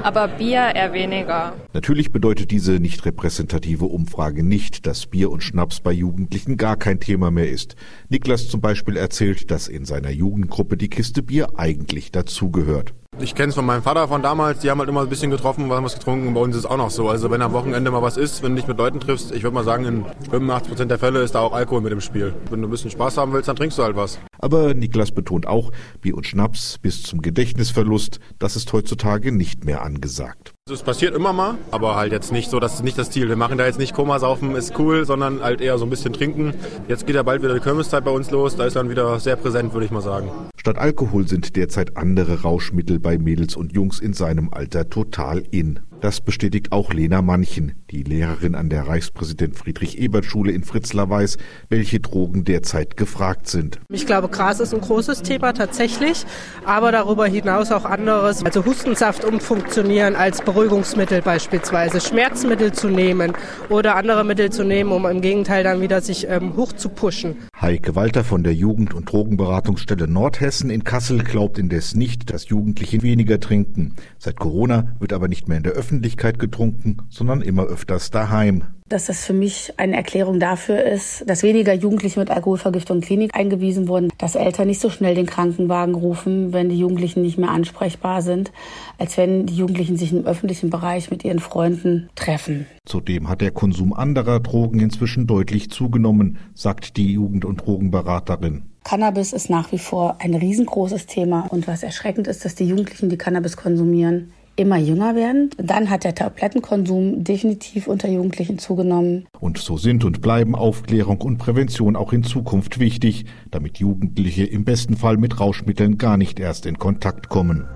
Aber 0.03 0.29
Bier 0.29 0.75
eher 0.75 0.93
weniger. 0.93 1.55
Natürlich 1.73 2.12
bedeutet 2.12 2.51
diese 2.51 2.73
nicht 2.73 3.07
repräsentative 3.07 3.87
Umfrage 3.87 4.43
nicht, 4.43 4.87
dass 4.87 5.07
Bier 5.07 5.31
und 5.31 5.43
Schnaps 5.43 5.81
bei 5.81 5.93
Jugendlichen 5.93 6.59
gar 6.59 6.77
kein 6.77 7.01
Thema 7.01 7.31
mehr 7.31 7.49
ist. 7.49 7.75
Niklas 8.11 8.49
zum 8.49 8.61
Beispiel 8.61 8.99
erzählt, 8.99 9.51
dass 9.51 9.67
in 9.67 9.87
seiner 9.87 10.11
Jugendgruppe 10.11 10.77
die 10.77 10.91
Kiste 10.91 11.23
Bier 11.23 11.53
eigentlich 11.57 12.12
dazugehört. 12.12 12.93
Ich 13.21 13.35
kenne 13.35 13.49
es 13.49 13.57
von 13.57 13.67
meinem 13.67 13.83
Vater 13.83 14.07
von 14.07 14.23
damals, 14.23 14.61
die 14.61 14.71
haben 14.71 14.79
halt 14.79 14.89
immer 14.89 15.01
ein 15.01 15.09
bisschen 15.09 15.31
getroffen, 15.31 15.69
was 15.69 15.95
getrunken. 15.95 16.35
Bei 16.35 16.41
uns 16.41 16.55
ist 16.55 16.65
es 16.65 16.71
auch 16.71 16.77
noch 16.77 16.91
so. 16.91 17.09
Also 17.09 17.33
wenn 17.33 17.43
am 17.43 17.53
Wochenende 17.53 17.91
mal 17.91 18.01
was 18.01 18.17
ist, 18.17 18.45
wenn 18.45 18.53
du 18.53 18.61
dich 18.61 18.69
mit 18.69 18.79
Leuten 18.79 19.01
triffst, 19.01 19.33
ich 19.33 19.43
würde 19.43 19.55
mal 19.55 19.65
sagen, 19.65 19.85
in 19.85 20.05
85% 20.31 20.85
der 20.85 21.01
Fälle 21.01 21.21
ist 21.23 21.35
da 21.35 21.41
auch 21.41 21.53
Alkohol 21.53 21.81
mit 21.81 21.93
im 21.93 22.01
Spiel. 22.01 22.33
Wenn 22.49 22.63
du 22.63 22.69
ein 22.69 22.71
bisschen 22.71 22.93
Spaß 22.93 23.17
haben 23.17 23.33
willst, 23.33 23.49
dann 23.49 23.57
trinkst 23.57 23.77
du 23.77 23.83
halt 23.83 23.97
was. 23.97 24.21
Aber 24.39 24.73
Niklas 24.73 25.11
betont 25.11 25.49
auch, 25.49 25.73
Bier 26.01 26.17
und 26.17 26.27
Schnaps 26.27 26.79
bis 26.79 27.03
zum 27.03 27.21
Gedächtnisverlust, 27.21 28.21
das 28.39 28.55
ist 28.55 28.73
heutzutage 28.73 29.33
nicht 29.33 29.65
mehr 29.65 29.83
angesagt. 29.83 30.55
Es 30.71 30.83
passiert 30.83 31.15
immer 31.15 31.33
mal, 31.33 31.55
aber 31.71 31.97
halt 31.97 32.13
jetzt 32.13 32.31
nicht 32.31 32.51
so, 32.51 32.61
das 32.61 32.75
ist 32.75 32.85
nicht 32.85 32.99
das 32.99 33.11
Ziel. 33.11 33.29
Wir 33.29 33.37
machen 33.37 33.57
da 33.57 33.65
jetzt 33.65 33.79
nicht 33.79 33.95
Komasaufen, 33.95 34.55
ist 34.55 34.79
cool, 34.79 35.07
sondern 35.07 35.41
halt 35.41 35.63
eher 35.63 35.79
so 35.79 35.87
ein 35.87 35.91
bisschen 35.91 36.13
trinken. 36.13 36.53
Jetzt 36.89 37.07
geht 37.07 37.17
ja 37.17 37.23
bald 37.23 37.43
wieder 37.43 37.55
die 37.55 37.61
Kirmeszeit 37.61 38.05
bei 38.05 38.11
uns 38.11 38.31
los, 38.31 38.55
da 38.55 38.67
ist 38.67 38.77
dann 38.77 38.91
wieder 38.91 39.19
sehr 39.19 39.37
präsent, 39.37 39.73
würde 39.73 39.87
ich 39.87 39.91
mal 39.91 40.03
sagen. 40.03 40.29
Statt 40.57 40.77
Alkohol 40.77 41.27
sind 41.27 41.57
derzeit 41.57 41.97
andere 41.97 42.43
Rauschmittel 42.43 43.01
bei 43.01 43.17
Mädels 43.17 43.57
und 43.57 43.73
Jungs 43.73 43.99
in 43.99 44.13
seinem 44.13 44.51
Alter 44.53 44.91
total 44.91 45.43
in. 45.51 45.81
Das 46.03 46.21
bestätigt 46.21 46.71
auch 46.71 46.93
Lena 46.93 47.23
Manchen, 47.23 47.73
die 47.90 48.02
Lehrerin 48.02 48.54
an 48.54 48.68
der 48.68 48.87
Reichspräsident 48.87 49.57
Friedrich 49.57 49.99
Ebert 49.99 50.26
Schule 50.26 50.52
in 50.52 50.62
Fritzlar 50.62 51.09
weiß, 51.09 51.38
welche 51.71 52.00
Drogen 52.00 52.45
derzeit 52.45 52.99
gefragt 52.99 53.49
sind. 53.49 53.80
Ich 53.88 54.04
glaube, 54.04 54.28
Gras 54.28 54.61
ist 54.61 54.75
ein 54.75 54.80
großes 54.80 55.23
Thema 55.23 55.54
tatsächlich, 55.54 56.26
aber 56.66 56.92
darüber 56.92 57.26
hinaus 57.26 57.73
auch 57.73 57.87
anderes, 57.87 58.45
also 58.45 58.66
Hustensaft 58.66 59.25
umfunktionieren 59.25 60.16
als 60.16 60.42
Beruhigungsmittel 60.42 61.23
beispielsweise, 61.23 62.00
Schmerzmittel 62.00 62.73
zu 62.73 62.88
nehmen 62.88 63.33
oder 63.71 63.97
andere 63.97 64.23
Mittel 64.23 64.50
zu 64.50 64.64
nehmen, 64.64 64.92
um 64.92 65.07
im 65.07 65.23
Gegenteil 65.23 65.64
dann 65.64 65.80
wieder 65.80 66.02
sich 66.02 66.28
ähm, 66.28 66.57
hoch 66.57 66.75
zu 66.75 66.90
pushen. 66.90 67.37
Heike 67.61 67.97
Walter 67.97 68.23
von 68.23 68.45
der 68.45 68.54
Jugend- 68.54 68.95
und 68.95 69.11
Drogenberatungsstelle 69.11 70.07
Nordhessen 70.07 70.71
in 70.71 70.85
Kassel 70.85 71.25
glaubt 71.25 71.59
indes 71.59 71.95
nicht, 71.95 72.30
dass 72.33 72.49
Jugendliche 72.49 73.02
weniger 73.02 73.40
trinken. 73.40 73.95
Seit 74.18 74.37
Corona 74.37 74.95
wird 75.00 75.12
aber 75.12 75.28
nicht 75.28 75.49
mehr 75.49 75.57
in 75.57 75.62
der 75.62 75.73
Öffentlichkeit 75.73 76.38
getrunken, 76.38 76.99
sondern 77.09 77.40
immer 77.40 77.64
öfters 77.79 78.11
daheim. 78.11 78.65
dass 78.89 79.05
das 79.05 79.23
für 79.23 79.35
mich 79.35 79.75
eine 79.77 79.97
Erklärung 79.97 80.41
dafür 80.41 80.83
ist, 80.83 81.23
dass 81.29 81.43
weniger 81.43 81.75
Jugendliche 81.75 82.19
mit 82.19 82.31
Alkoholvergiftung 82.31 82.97
in 82.97 83.03
Klinik 83.03 83.35
eingewiesen 83.35 83.87
wurden, 83.87 84.11
dass 84.17 84.35
Eltern 84.35 84.67
nicht 84.67 84.81
so 84.81 84.89
schnell 84.89 85.15
den 85.15 85.27
Krankenwagen 85.27 85.95
rufen, 85.95 86.55
wenn 86.55 86.71
die 86.71 86.79
Jugendlichen 86.79 87.21
nicht 87.21 87.37
mehr 87.37 87.51
ansprechbar 87.51 88.23
sind, 88.23 88.51
als 88.97 89.19
wenn 89.19 89.45
die 89.45 89.57
Jugendlichen 89.57 89.99
sich 89.99 90.11
im 90.13 90.25
öffentlichen 90.25 90.71
Bereich 90.71 91.11
mit 91.11 91.23
ihren 91.23 91.39
Freunden 91.39 92.09
treffen. 92.15 92.67
Zudem 92.87 93.29
hat 93.29 93.43
der 93.43 93.51
Konsum 93.51 93.93
anderer 93.93 94.41
Drogen 94.41 94.81
inzwischen 94.81 95.27
deutlich 95.27 95.71
zugenommen, 95.71 96.39
sagt 96.55 96.97
die 96.97 97.13
Jugend- 97.13 97.45
und 97.45 97.67
Drogenberaterin. 97.67 98.63
Cannabis 98.85 99.35
ist 99.35 99.51
nach 99.51 99.71
wie 99.71 99.79
vor 99.79 100.17
ein 100.21 100.35
riesengroßes 100.35 101.05
Thema. 101.05 101.47
Und 101.51 101.69
was 101.69 101.83
erschreckend 101.83 102.27
ist, 102.27 102.47
dass 102.47 102.55
die 102.55 102.65
Jugendlichen, 102.65 103.11
die 103.11 103.19
Cannabis 103.19 103.59
konsumieren, 103.59 104.33
immer 104.59 104.77
jünger 104.77 105.15
werden. 105.15 105.50
Dann 105.57 105.91
hat 105.91 106.05
der 106.05 106.15
Tablettenkonsum 106.15 107.25
definitiv 107.25 107.87
unter 107.87 108.09
Jugendlichen 108.09 108.59
zugenommen. 108.59 109.27
Und 109.41 109.59
so 109.59 109.77
sind 109.77 110.05
und 110.05 110.21
bleiben 110.21 110.55
Aufklärung 110.55 111.21
und 111.21 111.38
Prävention 111.38 111.97
auch 111.97 112.12
in 112.12 112.25
Zukunft 112.25 112.79
wichtig, 112.81 113.25
damit 113.50 113.79
Jugendliche 113.79 114.45
im 114.45 114.65
besten 114.65 114.97
Fall 114.97 115.17
mit 115.17 115.41
Rauschmitteln 115.41 115.99
gar 115.99 116.17
nicht 116.17 116.41
erst 116.41 116.67
in 116.67 116.79
Kontakt 116.79 117.29
kommen. 117.29 117.67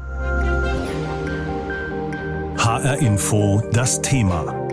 HR 2.59 2.99
Info 2.99 3.63
das 3.73 4.03
Thema. 4.03 4.69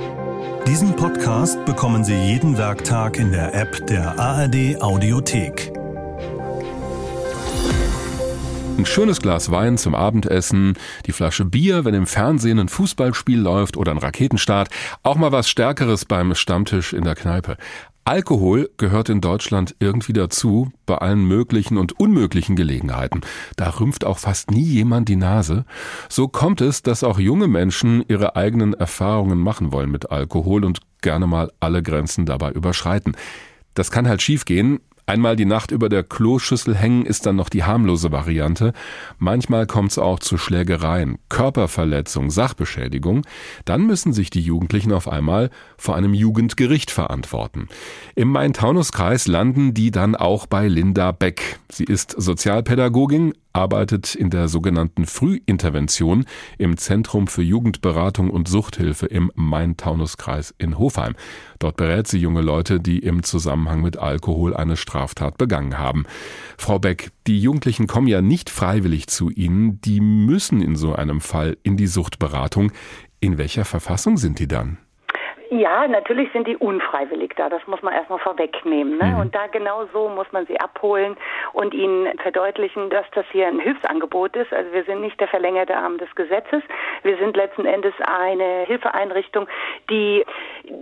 Diesen 0.67 0.95
Podcast 0.95 1.63
bekommen 1.65 2.03
Sie 2.03 2.13
jeden 2.13 2.57
Werktag 2.57 3.17
in 3.17 3.31
der 3.31 3.55
App 3.55 3.87
der 3.87 4.19
ARD 4.19 4.81
Audiothek. 4.81 5.78
Ein 8.79 8.85
schönes 8.85 9.19
Glas 9.19 9.51
Wein 9.51 9.77
zum 9.77 9.93
Abendessen, 9.93 10.75
die 11.05 11.11
Flasche 11.11 11.43
Bier, 11.43 11.83
wenn 11.83 11.93
im 11.93 12.07
Fernsehen 12.07 12.59
ein 12.59 12.69
Fußballspiel 12.69 13.37
läuft 13.37 13.75
oder 13.75 13.91
ein 13.91 13.97
Raketenstart, 13.97 14.69
auch 15.03 15.17
mal 15.17 15.33
was 15.33 15.49
Stärkeres 15.49 16.05
beim 16.05 16.33
Stammtisch 16.33 16.93
in 16.93 17.03
der 17.03 17.15
Kneipe. 17.15 17.57
Alkohol 18.05 18.69
gehört 18.77 19.09
in 19.09 19.19
Deutschland 19.19 19.75
irgendwie 19.79 20.13
dazu, 20.13 20.71
bei 20.85 20.95
allen 20.95 21.25
möglichen 21.25 21.77
und 21.77 21.99
unmöglichen 21.99 22.55
Gelegenheiten. 22.55 23.19
Da 23.57 23.69
rümpft 23.69 24.05
auch 24.05 24.17
fast 24.17 24.49
nie 24.49 24.63
jemand 24.63 25.09
die 25.09 25.17
Nase. 25.17 25.65
So 26.07 26.29
kommt 26.29 26.61
es, 26.61 26.81
dass 26.81 27.03
auch 27.03 27.19
junge 27.19 27.49
Menschen 27.49 28.05
ihre 28.07 28.37
eigenen 28.37 28.73
Erfahrungen 28.75 29.39
machen 29.39 29.73
wollen 29.73 29.91
mit 29.91 30.09
Alkohol 30.09 30.63
und 30.63 30.79
gerne 31.01 31.27
mal 31.27 31.51
alle 31.59 31.83
Grenzen 31.83 32.25
dabei 32.25 32.51
überschreiten. 32.51 33.17
Das 33.73 33.91
kann 33.91 34.07
halt 34.07 34.21
schiefgehen, 34.21 34.79
Einmal 35.09 35.35
die 35.35 35.45
Nacht 35.45 35.71
über 35.71 35.89
der 35.89 36.03
Kloschüssel 36.03 36.75
hängen 36.75 37.03
ist 37.03 37.25
dann 37.25 37.35
noch 37.35 37.49
die 37.49 37.63
harmlose 37.63 38.11
Variante. 38.11 38.73
Manchmal 39.17 39.65
kommt 39.65 39.89
es 39.89 39.97
auch 39.97 40.19
zu 40.19 40.37
Schlägereien, 40.37 41.17
Körperverletzung, 41.29 42.29
Sachbeschädigung. 42.29 43.25
Dann 43.65 43.87
müssen 43.87 44.13
sich 44.13 44.29
die 44.29 44.41
Jugendlichen 44.41 44.93
auf 44.93 45.07
einmal 45.07 45.49
vor 45.79 45.95
einem 45.95 46.13
Jugendgericht 46.13 46.91
verantworten. 46.91 47.69
Im 48.13 48.27
Main-Taunus-Kreis 48.27 49.25
landen 49.25 49.73
die 49.73 49.89
dann 49.89 50.15
auch 50.15 50.45
bei 50.45 50.67
Linda 50.67 51.11
Beck. 51.11 51.57
Sie 51.71 51.85
ist 51.85 52.11
Sozialpädagogin, 52.15 53.33
arbeitet 53.59 54.15
in 54.15 54.29
der 54.29 54.47
sogenannten 54.47 55.05
Frühintervention 55.05 56.25
im 56.57 56.77
Zentrum 56.77 57.27
für 57.27 57.41
Jugendberatung 57.41 58.29
und 58.29 58.47
Suchthilfe 58.47 59.05
im 59.05 59.31
Main-Taunus-Kreis 59.35 60.55
in 60.57 60.77
Hofheim. 60.77 61.15
Dort 61.59 61.75
berät 61.75 62.07
sie 62.07 62.19
junge 62.19 62.41
Leute, 62.41 62.79
die 62.79 62.99
im 62.99 63.21
Zusammenhang 63.23 63.81
mit 63.81 63.97
Alkohol 63.97 64.55
eine 64.55 64.77
Straftat 64.77 65.37
begangen 65.37 65.77
haben. 65.77 66.05
Frau 66.57 66.79
Beck, 66.79 67.11
die 67.27 67.39
Jugendlichen 67.39 67.85
kommen 67.87 68.07
ja 68.07 68.21
nicht 68.21 68.49
freiwillig 68.49 69.07
zu 69.07 69.29
Ihnen, 69.29 69.81
die 69.81 69.99
müssen 69.99 70.61
in 70.61 70.77
so 70.77 70.93
einem 70.93 71.19
Fall 71.19 71.57
in 71.61 71.75
die 71.75 71.87
Suchtberatung. 71.87 72.71
In 73.19 73.37
welcher 73.37 73.65
Verfassung 73.65 74.17
sind 74.17 74.39
die 74.39 74.47
dann? 74.47 74.77
Ja, 75.51 75.87
natürlich 75.87 76.31
sind 76.31 76.47
die 76.47 76.57
unfreiwillig 76.57 77.33
da. 77.35 77.49
Das 77.49 77.65
muss 77.65 77.81
man 77.81 77.93
erstmal 77.93 78.19
vorwegnehmen. 78.19 78.97
Ne? 78.97 79.05
Mhm. 79.05 79.19
Und 79.19 79.35
da 79.35 79.47
genau 79.47 79.85
so 79.91 80.07
muss 80.07 80.27
man 80.31 80.45
sie 80.45 80.59
abholen 80.59 81.17
und 81.53 81.73
ihnen 81.73 82.17
verdeutlichen, 82.19 82.89
dass 82.91 83.05
das 83.15 83.25
hier 83.31 83.47
ein 83.47 83.59
Hilfsangebot 83.59 84.35
ist. 84.35 84.53
Also 84.53 84.71
wir 84.71 84.83
sind 84.83 85.01
nicht 85.01 85.19
der 85.19 85.27
verlängerte 85.27 85.75
Arm 85.75 85.97
des 85.97 86.13
Gesetzes. 86.13 86.61
Wir 87.01 87.17
sind 87.17 87.35
letzten 87.35 87.65
Endes 87.65 87.93
eine 88.05 88.65
Hilfeeinrichtung, 88.67 89.47
die 89.89 90.23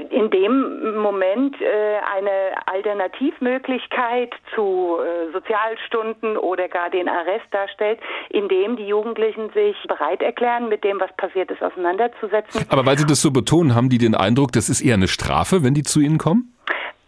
in 0.09 0.29
dem 0.31 0.97
Moment 0.97 1.55
äh, 1.62 2.00
eine 2.15 2.31
Alternativmöglichkeit 2.65 4.33
zu 4.53 4.97
äh, 5.00 5.31
Sozialstunden 5.31 6.36
oder 6.36 6.67
gar 6.67 6.89
den 6.89 7.07
Arrest 7.07 7.45
darstellt, 7.51 8.00
in 8.29 8.50
dem 8.50 8.75
die 8.75 8.88
Jugendlichen 8.88 9.50
sich 9.51 9.77
bereit 9.88 10.21
erklären, 10.21 10.67
mit 10.67 10.83
dem, 10.83 11.00
was 11.00 11.15
passiert 11.15 11.51
ist, 11.51 11.63
auseinanderzusetzen. 11.63 12.65
Aber 12.69 12.86
weil 12.86 12.97
Sie 12.97 13.05
das 13.05 13.21
so 13.21 13.31
betonen, 13.31 13.74
haben 13.74 13.88
die 13.88 13.97
den 13.97 14.15
Eindruck, 14.15 14.51
das 14.57 14.69
ist 14.69 14.81
eher 14.81 14.95
eine 14.95 15.07
Strafe, 15.07 15.63
wenn 15.63 15.73
die 15.73 15.83
zu 15.83 15.99
Ihnen 15.99 16.17
kommen? 16.17 16.53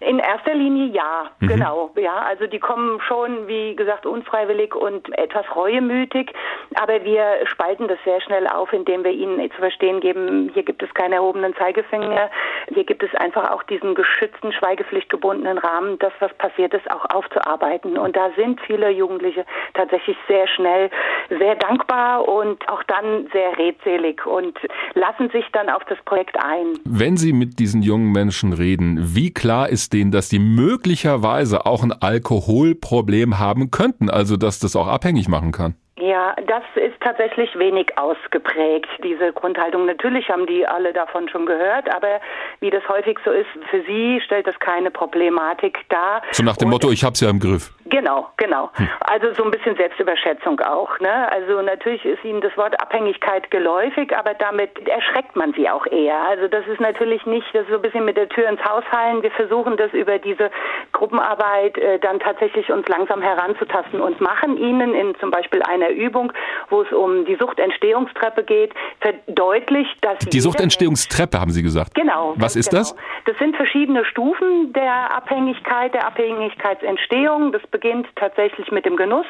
In 0.02 0.20
erster 0.20 0.56
Linie 0.56 0.88
ja, 0.94 1.30
mhm. 1.40 1.48
genau. 1.48 1.92
Ja, 1.96 2.20
also 2.20 2.48
die 2.48 2.60
kommen 2.60 3.02
schon, 3.02 3.48
wie 3.48 3.76
gesagt, 3.76 4.06
unfreiwillig 4.06 4.74
und 4.74 5.18
etwas 5.18 5.46
reuemütig, 5.56 6.32
aber 6.76 7.04
wir 7.04 7.46
spalten 7.46 7.88
das 7.88 7.98
sehr 8.06 8.22
schnell 8.22 8.48
auf, 8.48 8.72
indem 8.72 9.04
wir 9.04 9.12
ihnen 9.12 9.40
zu 9.52 9.58
verstehen 9.58 10.00
geben, 10.00 10.52
hier 10.54 10.64
gibt 10.64 10.82
es 10.84 10.94
keinen 10.94 11.14
erhobenen 11.14 11.54
Zeigefinger, 11.56 12.30
hier 12.74 12.84
gibt 12.86 13.04
es 13.04 13.14
einfach 13.16 13.52
auch 13.52 13.64
diesen 13.64 13.94
geschützten, 13.94 14.54
schweigepflichtgebundenen 14.54 15.58
Rahmen, 15.58 16.00
das, 16.00 16.14
was 16.20 16.34
passiert 16.36 16.74
ist, 16.74 16.90
auch 16.90 17.06
aufzuarbeiten. 17.14 17.98
Und 17.98 18.16
da 18.16 18.30
sind 18.38 18.62
viele 18.62 18.90
Jugendliche 18.92 19.46
tatsächlich 19.74 20.18
sehr 20.28 20.48
schnell 20.48 20.90
sehr 21.30 21.56
dankbar 21.56 22.28
und 22.28 22.68
auch 22.70 22.84
dann 22.84 23.28
sehr 23.34 23.58
redselig 23.58 24.26
und 24.26 24.58
lassen 24.94 25.30
sich 25.32 25.46
dann 25.52 25.70
auf 25.70 25.84
das 25.86 25.98
Projekt 26.06 26.38
ein. 26.42 26.80
Wenn 26.86 27.18
Sie 27.18 27.34
mit 27.34 27.60
diesen 27.60 27.82
jungen 27.82 28.12
Menschen 28.12 28.54
reden, 28.54 28.98
wie 29.16 29.34
klar 29.34 29.70
ist 29.70 29.89
denen, 29.94 30.12
dass 30.12 30.30
die 30.30 30.40
möglicherweise 30.40 31.66
auch 31.66 31.84
ein 31.84 31.92
Alkoholproblem 31.92 33.40
haben 33.40 33.72
könnten, 33.72 34.10
also 34.10 34.38
dass 34.38 34.60
das 34.60 34.76
auch 34.76 34.88
abhängig 34.88 35.28
machen 35.28 35.52
kann? 35.52 35.76
Ja, 36.00 36.34
das 36.48 36.64
ist 36.76 37.00
tatsächlich 37.02 37.58
wenig 37.60 37.98
ausgeprägt, 37.98 38.88
diese 39.04 39.34
Grundhaltung. 39.34 39.86
Natürlich 39.86 40.30
haben 40.30 40.46
die 40.46 40.66
alle 40.66 40.94
davon 40.94 41.28
schon 41.28 41.46
gehört, 41.46 41.94
aber 41.94 42.22
wie 42.62 42.70
das 42.70 42.88
häufig 42.88 43.18
so 43.26 43.32
ist, 43.32 43.50
für 43.70 43.82
sie 43.84 44.22
stellt 44.24 44.48
das 44.48 44.58
keine 44.60 44.92
Problematik 44.92 45.78
dar. 45.90 46.22
So 46.32 46.44
nach 46.44 46.56
dem 46.56 46.68
Und 46.68 46.72
Motto, 46.72 46.92
ich 46.92 47.04
hab's 47.04 47.20
ja 47.20 47.30
im 47.30 47.40
Griff. 47.40 47.72
Genau, 47.86 48.28
genau. 48.38 48.70
Hm. 48.76 48.88
Also 49.02 49.34
so 49.34 49.44
ein 49.44 49.52
bisschen 49.52 49.76
Selbstüberschätzung 49.76 50.60
auch. 50.62 51.00
Ne? 51.00 51.32
Also 51.32 51.62
natürlich 51.62 52.06
ist 52.06 52.24
ihnen 52.24 52.40
das 52.40 52.56
Wort 52.56 52.80
Abhängigkeit 52.80 53.50
geläufig, 53.52 54.16
aber 54.16 54.36
damit 54.36 54.88
erschreckt 54.88 55.36
man 55.36 55.54
sie 55.54 55.70
auch 55.70 55.86
eher. 55.88 56.22
Also 56.30 56.48
das 56.48 56.66
ist 56.68 56.80
natürlich 56.80 57.26
nicht, 57.26 57.48
das 57.54 57.64
ist 57.64 57.70
so 57.70 57.76
ein 57.76 57.82
bisschen 57.82 58.06
mit 58.06 58.16
der 58.16 58.30
Tür 58.30 58.48
ins 58.48 58.64
Haus 58.64 58.84
fallen. 58.92 59.24
Wir 59.24 59.32
versuchen 59.32 59.76
das 59.76 59.92
über 59.94 60.20
diese 60.20 60.52
Gruppenarbeit 60.92 61.78
äh, 61.78 62.00
dann 62.00 62.20
tatsächlich 62.20 62.72
uns 62.72 62.88
langsam 62.88 63.22
heranzutasten 63.22 64.02
und 64.02 64.22
machen 64.22 64.58
ihnen 64.58 64.94
in 64.94 65.16
zum 65.16 65.32
Beispiel 65.32 65.64
einer 65.64 65.89
Übung, 65.92 66.32
wo 66.70 66.82
es 66.82 66.92
um 66.92 67.26
die 67.26 67.36
Suchtentstehungstreppe 67.36 68.44
geht, 68.44 68.74
verdeutlicht, 69.00 69.98
dass 70.02 70.20
die 70.20 70.40
Suchtentstehungstreppe 70.40 71.40
haben 71.40 71.52
Sie 71.52 71.64
gesagt. 71.64 71.96
Genau. 71.96 72.34
Was 72.38 72.56
ist 72.56 72.70
genau. 72.70 72.82
das? 72.82 72.96
Das 73.26 73.38
sind 73.38 73.56
verschiedene 73.56 74.06
Stufen 74.06 74.74
der 74.74 75.16
Abhängigkeit, 75.16 75.94
der 75.94 76.06
Abhängigkeitsentstehung. 76.08 77.52
Das 77.52 77.62
beginnt 77.68 78.08
tatsächlich 78.16 78.72
mit 78.72 78.86
dem 78.86 78.96
Genuss. 78.96 79.28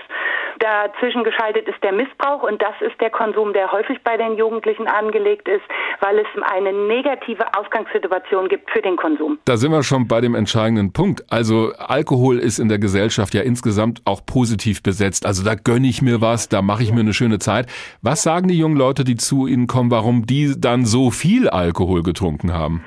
Dazwischen 0.59 1.23
geschaltet 1.23 1.67
ist 1.67 1.81
der 1.83 1.93
Missbrauch 1.93 2.43
und 2.43 2.61
das 2.61 2.75
ist 2.81 2.99
der 2.99 3.09
Konsum, 3.09 3.53
der 3.53 3.71
häufig 3.71 3.97
bei 4.03 4.17
den 4.17 4.35
Jugendlichen 4.35 4.87
angelegt 4.87 5.47
ist, 5.47 5.63
weil 6.01 6.19
es 6.19 6.27
eine 6.51 6.73
negative 6.73 7.45
Ausgangssituation 7.57 8.49
gibt 8.49 8.69
für 8.69 8.81
den 8.81 8.97
Konsum. 8.97 9.39
Da 9.45 9.57
sind 9.57 9.71
wir 9.71 9.83
schon 9.83 10.07
bei 10.07 10.21
dem 10.21 10.35
entscheidenden 10.35 10.91
Punkt. 10.91 11.23
Also 11.29 11.71
Alkohol 11.77 12.39
ist 12.39 12.59
in 12.59 12.67
der 12.67 12.79
Gesellschaft 12.79 13.33
ja 13.33 13.41
insgesamt 13.41 14.01
auch 14.05 14.25
positiv 14.25 14.83
besetzt. 14.83 15.25
Also 15.25 15.43
da 15.43 15.55
gönne 15.55 15.87
ich 15.87 16.01
mir 16.01 16.21
was, 16.21 16.49
da 16.49 16.61
mache 16.61 16.83
ich 16.83 16.91
mir 16.91 17.01
eine 17.01 17.13
schöne 17.13 17.39
Zeit. 17.39 17.67
Was 18.01 18.23
sagen 18.23 18.47
die 18.49 18.57
jungen 18.57 18.77
Leute, 18.77 19.03
die 19.03 19.15
zu 19.15 19.47
Ihnen 19.47 19.67
kommen, 19.67 19.91
warum 19.91 20.25
die 20.25 20.53
dann 20.57 20.85
so 20.85 21.09
viel 21.09 21.47
Alkohol 21.49 22.03
getrunken 22.03 22.53
haben? 22.53 22.83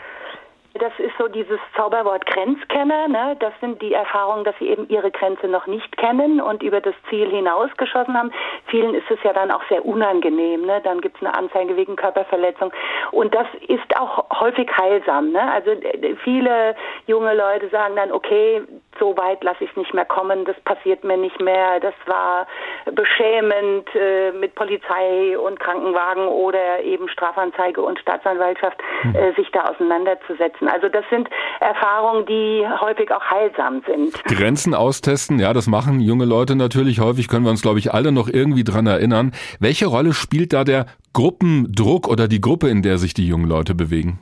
Ist 1.13 1.19
so 1.19 1.29
dieses 1.29 1.59
Zauberwort 1.77 2.25
Grenzkenner. 2.27 3.09
Ne? 3.09 3.37
Das 3.41 3.53
sind 3.61 3.83
die 3.83 3.93
Erfahrungen, 3.93 4.45
dass 4.45 4.55
sie 4.59 4.69
eben 4.69 4.89
ihre 4.89 5.11
Grenze 5.11 5.47
noch 5.49 5.67
nicht 5.67 5.97
kennen 5.97 6.41
und 6.41 6.63
über 6.63 6.81
das 6.81 6.95
Ziel 7.09 7.29
hinausgeschossen 7.29 8.17
haben. 8.17 8.33
Vielen 8.67 8.95
ist 8.95 9.11
es 9.11 9.19
ja 9.23 9.33
dann 9.33 9.51
auch 9.51 9.63
sehr 9.69 9.85
unangenehm. 9.85 10.65
Ne? 10.65 10.81
Dann 10.83 11.01
gibt 11.01 11.17
es 11.17 11.23
eine 11.23 11.35
Anzeige 11.35 11.77
wegen 11.77 11.97
Körperverletzung. 11.97 12.73
Und 13.11 13.35
das 13.35 13.47
ist 13.69 13.97
auch 13.99 14.25
häufig 14.41 14.71
heilsam. 14.77 15.33
Ne? 15.33 15.53
Also 15.53 15.71
äh, 15.73 16.17
viele 16.23 16.75
junge 17.07 17.35
Leute 17.35 17.69
sagen 17.69 17.97
dann, 17.97 18.13
okay, 18.13 18.63
so 18.99 19.17
weit 19.17 19.43
lasse 19.43 19.65
ich 19.65 19.71
es 19.71 19.77
nicht 19.77 19.95
mehr 19.95 20.05
kommen, 20.05 20.45
das 20.45 20.59
passiert 20.61 21.05
mir 21.05 21.17
nicht 21.17 21.41
mehr, 21.41 21.81
das 21.81 21.95
war 22.07 22.47
beschämend 22.95 23.89
äh, 23.95 24.33
mit 24.33 24.55
Polizei 24.55 25.39
und 25.39 25.59
Krankenwagen 25.61 26.27
oder 26.27 26.83
eben 26.83 27.09
Strafanzeige 27.09 27.83
und 27.83 27.99
Staatsanwaltschaft 27.99 28.79
hm. 29.03 29.15
äh, 29.15 29.33
sich 29.35 29.51
da 29.53 29.65
auseinanderzusetzen. 29.65 30.69
Also 30.69 30.89
das 30.89 31.05
sind 31.11 31.29
Erfahrungen, 31.61 32.27
die 32.27 32.65
häufig 32.81 33.11
auch 33.13 33.25
heilsam 33.25 33.83
sind. 33.87 34.23
Grenzen 34.25 34.75
austesten, 34.75 35.39
ja, 35.39 35.53
das 35.53 35.67
machen 35.67 36.01
junge 36.01 36.25
Leute 36.25 36.57
natürlich 36.57 37.01
häufig, 37.01 37.29
können 37.29 37.45
wir 37.45 37.51
uns, 37.51 37.63
glaube 37.63 37.79
ich, 37.79 37.93
alle 37.93 38.13
noch 38.13 38.29
irgendwie 38.29 38.65
dran 38.65 38.87
erinnern. 38.87 39.33
Welche 39.61 39.87
Rolle 39.87 40.13
spielt 40.13 40.53
da 40.53 40.65
der 40.65 40.87
Gruppendruck 41.13 42.09
oder 42.09 42.29
die 42.29 42.41
Gruppe, 42.41 42.69
in 42.69 42.83
der 42.83 42.99
sich 42.99 43.15
die 43.15 43.27
jungen 43.27 43.49
Leute 43.49 43.75
bewegen? 43.75 44.21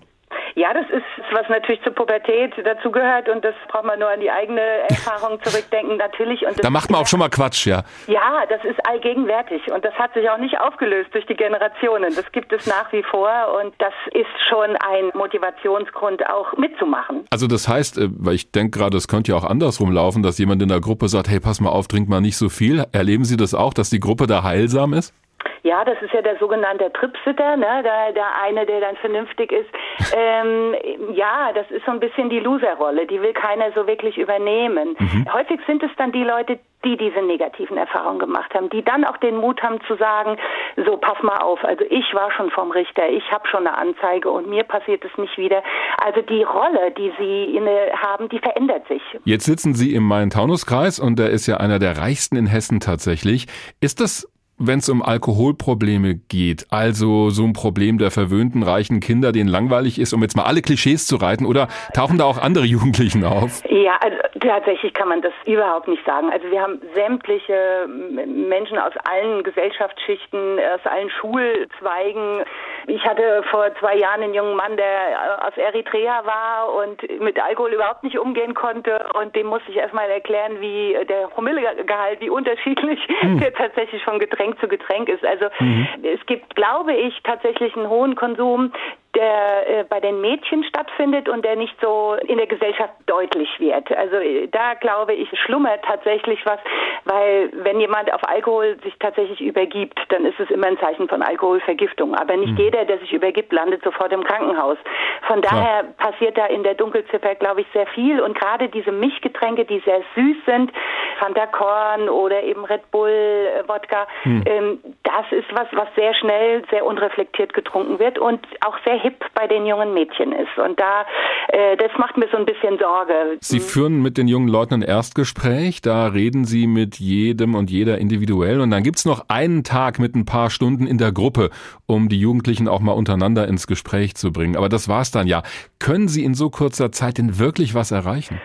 Ja, 0.55 0.75
das 0.75 0.87
ist 0.91 1.10
was 1.33 1.49
natürlich 1.49 1.83
zur 1.83 1.95
Pubertät 1.95 2.53
dazugehört 2.65 3.29
und 3.29 3.45
das 3.45 3.55
braucht 3.69 3.85
man 3.85 3.99
nur 3.99 4.09
an 4.09 4.21
die 4.21 4.31
eigene 4.31 4.61
Erfahrung 4.89 5.43
zurückdenken, 5.43 5.97
natürlich. 5.97 6.47
Und 6.47 6.63
da 6.63 6.71
macht 6.71 6.91
man 6.91 7.01
auch 7.01 7.07
schon 7.07 7.19
mal 7.19 7.29
Quatsch, 7.29 7.67
ja. 7.67 7.83
Ja, 8.07 8.45
das 8.49 8.65
ist 8.65 8.79
allgegenwärtig 8.87 9.71
und 9.73 9.85
das 9.85 9.95
hat 9.95 10.15
sich 10.15 10.29
auch 10.31 10.39
nicht 10.39 10.59
aufgelöst 10.59 11.11
durch 11.13 11.27
die 11.27 11.37
Generationen. 11.37 12.15
Das 12.15 12.31
gibt 12.33 12.53
es 12.53 12.67
nach 12.67 12.93
wie 12.93 13.03
vor 13.03 13.31
und 13.61 13.75
das 13.79 13.95
ist 14.13 14.27
schon 14.49 14.77
ein 14.77 15.11
Motivationsgrund, 15.15 16.29
auch 16.29 16.57
mitzumachen. 16.57 17.25
Also 17.31 17.47
das 17.47 17.69
heißt, 17.69 17.99
äh, 17.99 18.09
weil 18.11 18.35
ich 18.35 18.51
denke 18.53 18.79
gerade, 18.79 18.97
es 18.97 19.09
könnte 19.09 19.33
ja 19.33 19.39
auch 19.39 19.45
andersrum 19.45 19.93
laufen, 19.93 20.23
dass 20.23 20.39
jemand 20.39 20.63
in 20.63 20.69
der 20.69 20.81
Gruppe 20.81 21.09
sagt, 21.09 21.29
hey, 21.29 21.41
pass 21.41 21.61
mal 21.61 21.71
auf, 21.71 21.89
trink 21.89 22.09
mal 22.09 22.21
nicht 22.21 22.37
so 22.37 22.49
viel. 22.49 22.85
Erleben 22.93 23.25
Sie 23.25 23.37
das 23.37 23.55
auch, 23.55 23.75
dass 23.75 23.91
die 23.91 24.01
Gruppe 24.01 24.27
da 24.27 24.43
heilsam 24.43 24.93
ist? 24.93 25.15
Ja, 25.63 25.85
das 25.85 26.01
ist 26.03 26.13
ja 26.13 26.23
der 26.23 26.39
sogenannte 26.39 26.93
Tripsitter, 26.93 27.57
ne? 27.57 27.83
der, 27.83 28.13
der 28.13 28.43
eine, 28.43 28.67
der 28.67 28.81
dann 28.81 28.97
vernünftig 28.97 29.53
ist. 29.53 29.71
Ähm, 30.13 30.75
ja, 31.13 31.53
das 31.55 31.71
ist 31.71 31.85
so 31.85 31.93
ein 31.93 32.01
bisschen 32.01 32.31
die 32.31 32.41
Loserrolle, 32.41 33.07
die 33.07 33.23
will 33.23 33.33
keiner 33.33 33.71
so 33.73 33.87
wirklich 33.87 34.19
übernehmen. 34.19 34.97
Mhm. 34.99 35.33
Häufig 35.33 35.61
sind 35.67 35.85
es 35.85 35.91
dann 35.97 36.11
die 36.11 36.25
Leute, 36.25 36.59
die 36.85 36.97
diese 36.97 37.23
negativen 37.23 37.77
Erfahrungen 37.77 38.19
gemacht 38.19 38.53
haben, 38.55 38.71
die 38.71 38.83
dann 38.83 39.05
auch 39.05 39.19
den 39.19 39.37
Mut 39.37 39.63
haben 39.63 39.79
zu 39.87 39.97
sagen, 39.97 40.37
so 40.85 40.97
pass 40.97 41.23
mal 41.23 41.39
auf, 41.39 41.63
also 41.65 41.85
ich 41.91 42.13
war 42.15 42.33
schon 42.33 42.51
vom 42.51 42.71
Richter, 42.71 43.09
ich 43.09 43.31
habe 43.31 43.47
schon 43.49 43.67
eine 43.67 43.77
Anzeige 43.77 44.31
und 44.31 44.49
mir 44.49 44.65
passiert 44.65 45.05
es 45.05 45.17
nicht 45.19 45.37
wieder. 45.37 45.63
Also 46.03 46.23
die 46.23 46.43
Rolle, 46.43 46.91
die 46.97 47.13
sie 47.19 47.57
inne 47.57 47.93
haben, 47.97 48.29
die 48.31 48.39
verändert 48.39 48.89
sich. 48.89 49.03
Jetzt 49.25 49.45
sitzen 49.45 49.75
Sie 49.75 49.95
im 49.95 50.05
Main-Taunus-Kreis 50.05 50.99
und 50.99 51.19
der 51.19 51.31
ist 51.31 51.47
ja 51.47 51.59
einer 51.59 51.79
der 51.79 51.99
reichsten 51.99 52.37
in 52.37 52.47
Hessen 52.47 52.81
tatsächlich. 52.81 53.47
Ist 53.81 54.01
das 54.01 54.27
wenn 54.61 54.79
es 54.79 54.89
um 54.91 55.03
Alkoholprobleme 55.03 56.17
geht, 56.29 56.67
also 56.71 57.31
so 57.31 57.45
ein 57.45 57.55
Problem 57.55 57.97
der 57.97 58.11
verwöhnten 58.11 58.63
reichen 58.63 59.01
Kinder, 59.01 59.33
denen 59.33 59.49
langweilig 59.49 59.99
ist, 59.99 60.13
um 60.13 60.23
jetzt 60.23 60.37
mal 60.37 60.45
alle 60.45 60.61
Klischees 60.61 61.07
zu 61.07 61.17
reiten, 61.17 61.47
oder 61.47 61.69
tauchen 61.95 62.19
da 62.19 62.25
auch 62.25 62.37
andere 62.39 62.65
Jugendlichen 62.67 63.25
auf? 63.25 63.63
Ja, 63.71 63.97
also 64.03 64.17
tatsächlich 64.41 64.93
kann 64.93 65.09
man 65.09 65.23
das 65.23 65.33
überhaupt 65.47 65.89
nicht 65.89 66.05
sagen. 66.05 66.31
Also 66.31 66.51
wir 66.51 66.61
haben 66.61 66.81
sämtliche 66.95 67.89
Menschen 67.89 68.79
aus 68.79 68.93
allen 69.11 69.43
Gesellschaftsschichten, 69.43 70.59
aus 70.75 70.85
allen 70.85 71.09
Schulzweigen. 71.09 72.45
Ich 72.87 73.03
hatte 73.05 73.43
vor 73.51 73.75
zwei 73.81 73.97
Jahren 73.97 74.23
einen 74.23 74.35
jungen 74.35 74.57
Mann, 74.57 74.77
der 74.77 75.47
aus 75.47 75.57
Eritrea 75.57 76.23
war 76.27 76.75
und 76.75 77.01
mit 77.21 77.43
Alkohol 77.43 77.73
überhaupt 77.73 78.05
nicht 78.05 78.19
umgehen 78.19 78.53
konnte 78.55 79.07
und 79.19 79.35
dem 79.35 79.47
musste 79.47 79.71
ich 79.71 79.79
erstmal 79.79 80.11
erklären, 80.11 80.61
wie 80.61 80.97
der 81.09 81.29
Promillegehalt, 81.29 82.21
wie 82.21 82.29
unterschiedlich 82.29 83.01
hm. 83.21 83.41
der 83.41 83.55
tatsächlich 83.55 84.05
von 84.05 84.19
Getränken 84.19 84.50
Getränk 84.51 84.61
zu 84.61 84.69
Getränk 84.69 85.09
ist. 85.09 85.25
Also 85.25 85.47
mhm. 85.59 85.87
es 86.03 86.25
gibt, 86.27 86.55
glaube 86.57 86.95
ich, 86.95 87.15
tatsächlich 87.23 87.77
einen 87.77 87.89
hohen 87.89 88.15
Konsum 88.15 88.73
der 89.21 89.81
äh, 89.81 89.85
bei 89.85 90.01
den 90.01 90.21
Mädchen 90.21 90.65
stattfindet 90.65 91.29
und 91.29 91.45
der 91.45 91.57
nicht 91.57 91.75
so 91.83 92.17
in 92.27 92.39
der 92.39 92.47
Gesellschaft 92.47 92.95
deutlich 93.07 93.49
wird. 93.59 93.95
Also 93.95 94.17
äh, 94.17 94.49
da 94.49 94.75
glaube 94.75 95.13
ich, 95.13 95.29
schlummert 95.45 95.85
tatsächlich 95.85 96.41
was, 96.47 96.59
weil 97.05 97.51
wenn 97.53 97.81
jemand 97.81 98.13
auf 98.13 98.27
Alkohol 98.27 98.79
sich 98.83 98.95
tatsächlich 98.99 99.41
übergibt, 99.41 99.99
dann 100.09 100.25
ist 100.25 100.41
es 100.41 100.51
immer 100.51 100.69
ein 100.69 100.79
Zeichen 100.79 101.07
von 101.09 101.23
Alkoholvergiftung. 101.23 102.15
Aber 102.15 102.37
nicht 102.37 102.53
mhm. 102.53 102.65
jeder, 102.65 102.85
der 102.87 102.99
sich 102.99 103.13
übergibt, 103.13 103.53
landet 103.53 103.83
sofort 103.85 104.13
im 104.13 104.25
Krankenhaus. 104.25 104.79
Von 105.27 105.43
daher 105.43 105.83
Klar. 105.83 106.13
passiert 106.13 106.39
da 106.39 106.47
in 106.47 106.63
der 106.63 106.75
Dunkelziffer, 106.75 107.35
glaube 107.35 107.61
ich, 107.61 107.67
sehr 107.75 107.87
viel. 107.89 108.21
Und 108.21 108.39
gerade 108.39 108.69
diese 108.69 108.93
Mischgetränke, 108.93 109.67
die 109.67 109.81
sehr 109.81 110.01
süß 110.15 110.37
sind, 110.47 110.73
Fanta 111.19 111.47
Korn 111.47 112.09
oder 112.09 112.43
eben 112.43 112.65
Red 112.65 112.91
Bull, 112.91 113.11
äh, 113.11 113.69
Wodka, 113.69 114.07
mhm. 114.25 114.45
ähm, 114.47 114.81
das 115.03 115.31
ist 115.31 115.49
was, 115.53 115.67
was 115.73 115.89
sehr 115.95 116.15
schnell, 116.15 116.63
sehr 116.71 116.87
unreflektiert 116.87 117.53
getrunken 117.53 117.99
wird 117.99 118.19
und 118.19 118.47
auch 118.65 118.79
sehr 118.85 118.95
hip 118.95 119.10
bei 119.35 119.47
den 119.47 119.67
jungen 119.67 119.95
Mädchen 119.95 120.33
ist. 120.33 120.57
Und 120.59 120.79
da, 120.79 121.07
äh, 121.49 121.77
das 121.77 121.91
macht 121.99 122.17
mir 122.17 122.29
so 122.31 122.37
ein 122.37 122.47
bisschen 122.47 122.79
Sorge. 122.79 123.39
Sie 123.41 123.59
hm. 123.59 123.65
führen 123.65 124.03
mit 124.03 124.19
den 124.19 124.29
jungen 124.29 124.49
Leuten 124.49 124.75
ein 124.75 124.83
Erstgespräch, 124.83 125.81
da 125.83 126.07
reden 126.09 126.45
Sie 126.45 126.67
mit 126.67 126.97
jedem 126.97 127.55
und 127.55 127.71
jeder 127.71 127.99
individuell 127.99 128.61
und 128.61 128.71
dann 128.71 128.83
gibt's 128.83 129.05
noch 129.05 129.25
einen 129.29 129.65
Tag 129.65 129.99
mit 129.99 130.15
ein 130.15 130.25
paar 130.25 130.51
Stunden 130.51 130.87
in 130.87 130.99
der 130.99 131.13
Gruppe, 131.13 131.51
um 131.87 132.09
die 132.09 132.21
Jugendlichen 132.21 132.69
auch 132.69 132.81
mal 132.81 132.93
untereinander 132.93 133.49
ins 133.49 133.67
Gespräch 133.67 134.15
zu 134.15 134.33
bringen. 134.33 134.57
Aber 134.57 134.69
das 134.69 134.89
war's 134.89 135.11
dann 135.11 135.27
ja. 135.27 135.43
Können 135.79 136.09
Sie 136.09 136.25
in 136.25 136.35
so 136.35 136.51
kurzer 136.51 136.93
Zeit 136.93 137.19
denn 137.19 137.39
wirklich 137.39 137.75
was 137.75 137.91
erreichen? 137.91 138.41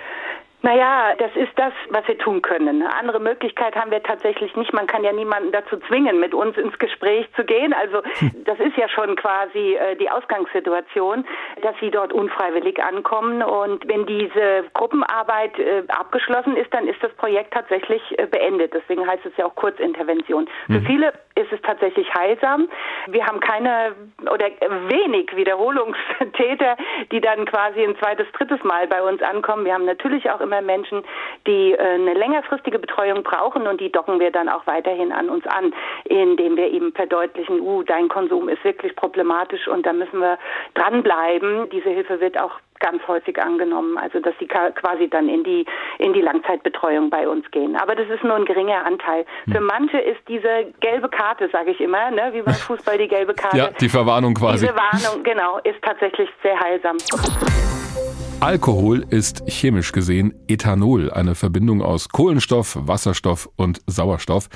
Naja, 0.65 1.13
das 1.19 1.30
ist 1.36 1.51
das, 1.58 1.73
was 1.89 2.08
wir 2.08 2.17
tun 2.17 2.41
können. 2.41 2.82
Eine 2.82 2.91
andere 2.95 3.19
Möglichkeit 3.19 3.75
haben 3.75 3.91
wir 3.91 4.01
tatsächlich 4.01 4.56
nicht. 4.56 4.73
Man 4.73 4.88
kann 4.88 5.04
ja 5.04 5.12
niemanden 5.13 5.51
dazu 5.51 5.78
zwingen, 5.88 6.19
mit 6.19 6.34
uns 6.34 6.58
ins 6.58 6.75
Gespräch 6.80 7.28
zu 7.36 7.43
gehen. 7.43 7.71
Also 7.71 8.01
das 8.45 8.60
ist 8.60 8.75
ja 8.75 8.89
schon 8.89 9.15
quasi 9.15 9.75
äh, 9.75 9.95
die 9.95 10.10
Ausgangssituation, 10.10 11.23
dass 11.62 11.75
sie 11.80 11.91
dort 11.91 12.12
unfreiwillig 12.13 12.84
ankommen. 12.84 13.43
Und 13.43 13.88
wenn 13.88 14.08
diese 14.08 14.63
Gruppenarbeit 14.73 15.60
äh, 15.60 15.84
abgeschlossen 15.88 16.58
ist, 16.58 16.73
dann 16.73 16.88
ist 16.88 16.97
das 17.04 17.13
Projekt 17.13 17.54
tatsächlich 17.54 18.01
äh, 18.17 18.25
beendet. 18.25 18.73
Deswegen 18.73 19.06
heißt 19.06 19.23
es 19.23 19.38
ja 19.38 19.45
auch 19.45 19.54
Kurzintervention. 19.54 20.49
Mhm. 20.67 20.73
Für 20.73 20.82
viele 20.88 21.13
ist 21.36 21.51
es 21.51 21.62
tatsächlich 21.62 22.12
heilsam. 22.15 22.69
Wir 23.06 23.28
haben 23.28 23.39
keine 23.39 23.93
oder 24.32 24.47
wenig 24.89 25.36
Wiederholungstäter, 25.36 26.75
die 27.12 27.21
dann 27.21 27.45
quasi 27.45 27.84
ein 27.84 27.95
zweites, 27.97 28.25
drittes 28.32 28.63
Mal 28.63 28.88
bei 28.88 29.04
uns 29.04 29.21
ankommen. 29.21 29.65
Wir 29.65 29.75
haben 29.75 29.86
natürlich 29.86 30.32
auch 30.32 30.41
immer 30.41 30.55
immer 30.56 30.65
Menschen, 30.65 31.04
die 31.48 31.74
äh, 31.74 31.78
eine 31.78 32.13
längerfristige 32.13 32.80
Betreuung 32.80 33.24
brauchen 33.24 33.68
und 33.68 33.82
die 33.82 33.91
docken 33.91 34.20
wir 34.20 34.32
dann 34.32 34.50
auch 34.50 34.65
weiterhin 34.68 35.12
an 35.12 35.30
uns 35.30 35.46
an, 35.48 35.74
indem 36.06 36.58
wir 36.58 36.72
eben 36.72 36.94
verdeutlichen, 36.94 37.60
uh, 37.60 37.84
dein 37.84 38.08
Konsum 38.08 38.50
ist 38.50 38.63
wirklich 38.63 38.96
problematisch 38.96 39.68
und 39.68 39.86
da 39.86 39.94
müssen 39.94 40.20
wir 40.20 40.38
dranbleiben. 40.74 41.70
Diese 41.70 41.89
Hilfe 41.89 42.20
wird 42.20 42.39
auch 42.39 42.60
ganz 42.80 43.02
häufig 43.08 43.41
angenommen, 43.41 43.98
also 43.98 44.20
dass 44.20 44.34
sie 44.39 44.48
quasi 44.48 45.10
dann 45.10 45.30
in 45.30 45.44
die 45.44 45.65
in 45.98 46.13
die 46.13 46.22
Langzeitbetreuung 46.22 47.10
bei 47.10 47.28
uns 47.28 47.50
gehen. 47.52 47.76
Aber 47.78 47.96
das 47.96 48.10
ist 48.10 48.24
nur 48.24 48.36
ein 48.36 48.46
geringer 48.46 48.86
Anteil. 48.86 49.26
Für 49.50 49.60
hm. 49.60 49.65
manche 49.65 49.98
ist 49.98 50.20
diese 50.28 50.74
gelbe 50.82 51.10
Karte, 51.10 51.50
sage 51.52 51.72
ich 51.72 51.80
immer, 51.80 52.12
ne, 52.12 52.30
wie 52.34 52.41
beim 52.41 52.54
Fußball 52.68 52.98
die 52.98 53.08
gelbe 53.08 53.34
Karte. 53.34 53.58
Ja, 53.58 53.70
die 53.70 53.89
Verwarnung 53.89 54.34
quasi. 54.34 54.65
Diese 54.65 54.76
Warnung, 54.76 55.24
genau, 55.24 55.60
ist 55.63 55.82
tatsächlich 55.82 56.30
sehr 56.44 56.60
heilsam. 56.60 56.98
Alkohol 58.41 59.06
ist 59.10 59.43
chemisch 59.48 59.91
gesehen 59.91 60.34
Ethanol, 60.48 61.10
eine 61.10 61.36
Verbindung 61.36 61.82
aus 61.82 62.10
Kohlenstoff, 62.10 62.78
Wasserstoff 62.80 63.50
und 63.56 63.82
Sauerstoff. 63.88 64.50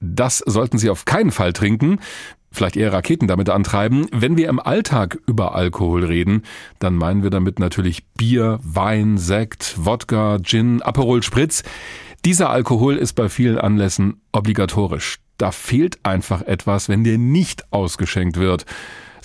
Das 0.00 0.38
sollten 0.38 0.78
Sie 0.78 0.88
auf 0.88 1.04
keinen 1.04 1.32
Fall 1.32 1.52
trinken, 1.52 1.98
vielleicht 2.52 2.76
eher 2.76 2.92
Raketen 2.92 3.26
damit 3.26 3.50
antreiben. 3.50 4.06
Wenn 4.12 4.36
wir 4.36 4.48
im 4.48 4.60
Alltag 4.60 5.18
über 5.26 5.54
Alkohol 5.54 6.04
reden, 6.04 6.42
dann 6.78 6.94
meinen 6.94 7.22
wir 7.22 7.30
damit 7.30 7.58
natürlich 7.58 8.06
Bier, 8.16 8.60
Wein, 8.62 9.18
Sekt, 9.18 9.74
Wodka, 9.84 10.38
Gin, 10.40 10.80
Aperol 10.80 11.22
Spritz. 11.22 11.64
Dieser 12.24 12.50
Alkohol 12.50 12.96
ist 12.96 13.14
bei 13.14 13.28
vielen 13.28 13.58
Anlässen 13.58 14.22
obligatorisch. 14.32 15.18
Da 15.36 15.50
fehlt 15.50 15.98
einfach 16.04 16.42
etwas, 16.42 16.88
wenn 16.88 17.02
der 17.02 17.18
nicht 17.18 17.72
ausgeschenkt 17.72 18.38
wird 18.38 18.64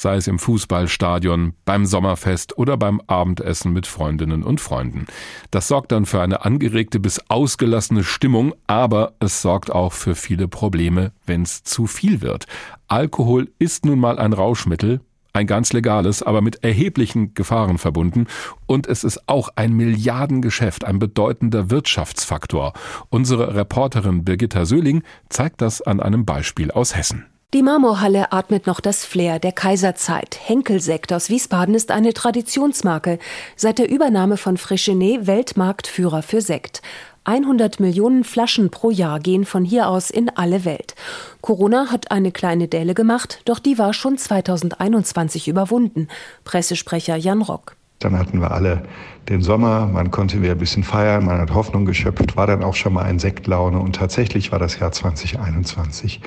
sei 0.02 0.16
es 0.16 0.28
im 0.28 0.40
Fußballstadion, 0.40 1.54
beim 1.66 1.86
Sommerfest 1.86 2.58
oder 2.58 2.78
beim 2.78 3.02
Abendessen 3.08 3.74
mit 3.74 3.88
Freundinnen 3.88 4.44
und 4.44 4.62
Freunden. 4.62 5.06
Das 5.52 5.68
sorgt 5.68 5.92
dann 5.92 6.06
für 6.06 6.22
eine 6.22 6.46
angeregte 6.46 7.00
bis 7.00 7.20
ausgelassene 7.30 8.04
Stimmung, 8.04 8.54
aber 8.68 9.14
es 9.20 9.42
sorgt 9.42 9.72
auch 9.72 9.94
für 9.94 10.16
viele 10.16 10.48
Probleme, 10.48 11.12
wenn 11.26 11.42
es 11.42 11.64
zu 11.64 11.88
viel 11.88 12.22
wird. 12.22 12.46
Alkohol 12.88 13.50
ist 13.60 13.86
nun 13.86 14.00
mal 14.00 14.18
ein 14.20 14.34
Rauschmittel, 14.34 15.02
ein 15.34 15.48
ganz 15.48 15.74
legales, 15.74 16.24
aber 16.24 16.42
mit 16.42 16.64
erheblichen 16.64 17.34
Gefahren 17.34 17.78
verbunden. 17.78 18.28
Und 18.66 18.88
es 18.88 19.04
ist 19.04 19.28
auch 19.28 19.50
ein 19.56 19.74
Milliardengeschäft, 19.74 20.86
ein 20.86 21.00
bedeutender 21.00 21.70
Wirtschaftsfaktor. 21.70 22.74
Unsere 23.10 23.56
Reporterin 23.56 24.24
Birgitta 24.24 24.66
Söhling 24.66 25.04
zeigt 25.30 25.62
das 25.62 25.82
an 25.82 26.00
einem 26.00 26.26
Beispiel 26.26 26.72
aus 26.72 26.96
Hessen. 26.96 27.26
Die 27.56 27.64
Marmorhalle 27.64 28.32
atmet 28.32 28.68
noch 28.68 28.80
das 28.80 29.06
Flair 29.06 29.40
der 29.40 29.52
Kaiserzeit. 29.52 30.38
Henkelsekt 30.40 31.12
aus 31.12 31.32
Wiesbaden 31.32 31.74
ist 31.74 31.90
eine 31.90 32.14
Traditionsmarke. 32.14 33.18
Seit 33.56 33.80
der 33.80 33.90
Übernahme 33.90 34.38
von 34.38 34.56
Frischenet 34.58 35.26
Weltmarktführer 35.26 36.22
für 36.22 36.42
Sekt. 36.42 36.84
100 37.24 37.80
Millionen 37.80 38.24
Flaschen 38.24 38.70
pro 38.70 38.92
Jahr 38.92 39.20
gehen 39.20 39.46
von 39.46 39.66
hier 39.66 39.90
aus 39.90 40.12
in 40.12 40.30
alle 40.30 40.64
Welt. 40.64 40.94
Corona 41.42 41.88
hat 41.90 42.12
eine 42.12 42.32
kleine 42.32 42.68
Delle 42.68 42.94
gemacht, 42.94 43.42
doch 43.46 43.58
die 43.58 43.80
war 43.80 43.96
schon 43.96 44.20
2021 44.20 45.48
überwunden. 45.48 46.08
Pressesprecher 46.44 47.16
Jan 47.16 47.42
Rock. 47.42 47.79
Dann 48.00 48.18
hatten 48.18 48.40
wir 48.40 48.52
alle 48.52 48.84
den 49.28 49.42
Sommer, 49.42 49.86
man 49.86 50.10
konnte 50.10 50.42
wieder 50.42 50.54
ein 50.54 50.58
bisschen 50.58 50.86
feiern, 50.86 51.26
man 51.26 51.40
hat 51.40 51.54
Hoffnung 51.54 51.86
geschöpft, 51.86 52.38
war 52.38 52.48
dann 52.48 52.64
auch 52.64 52.76
schon 52.76 52.94
mal 52.94 53.04
ein 53.04 53.20
Sektlaune 53.20 53.78
und 53.78 53.98
tatsächlich 53.98 54.54
war 54.54 54.60
das 54.60 54.80
Jahr 54.80 54.94
2021 54.94 56.22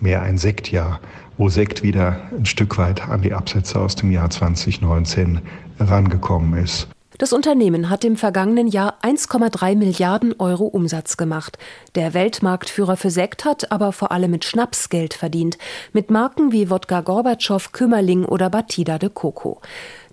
mehr 0.00 0.20
ein 0.20 0.36
Sektjahr, 0.36 1.00
wo 1.38 1.48
Sekt 1.48 1.82
wieder 1.82 2.20
ein 2.36 2.44
Stück 2.44 2.76
weit 2.76 3.08
an 3.08 3.22
die 3.22 3.32
Absätze 3.32 3.80
aus 3.80 3.96
dem 3.96 4.12
Jahr 4.12 4.28
2019 4.28 5.40
herangekommen 5.78 6.62
ist. 6.62 6.88
Das 7.16 7.32
Unternehmen 7.32 7.90
hat 7.90 8.04
im 8.04 8.16
vergangenen 8.16 8.66
Jahr 8.66 8.98
1,3 9.02 9.76
Milliarden 9.76 10.34
Euro 10.40 10.64
Umsatz 10.64 11.16
gemacht. 11.16 11.58
Der 11.94 12.12
Weltmarktführer 12.12 12.96
für 12.96 13.10
Sekt 13.10 13.44
hat 13.44 13.70
aber 13.70 13.92
vor 13.92 14.10
allem 14.10 14.32
mit 14.32 14.44
Schnaps 14.44 14.88
Geld 14.88 15.14
verdient. 15.14 15.56
Mit 15.92 16.10
Marken 16.10 16.50
wie 16.50 16.70
Wodka 16.70 17.02
Gorbatschow, 17.02 17.70
Kümmerling 17.70 18.24
oder 18.24 18.50
Batida 18.50 18.98
de 18.98 19.10
Coco. 19.10 19.60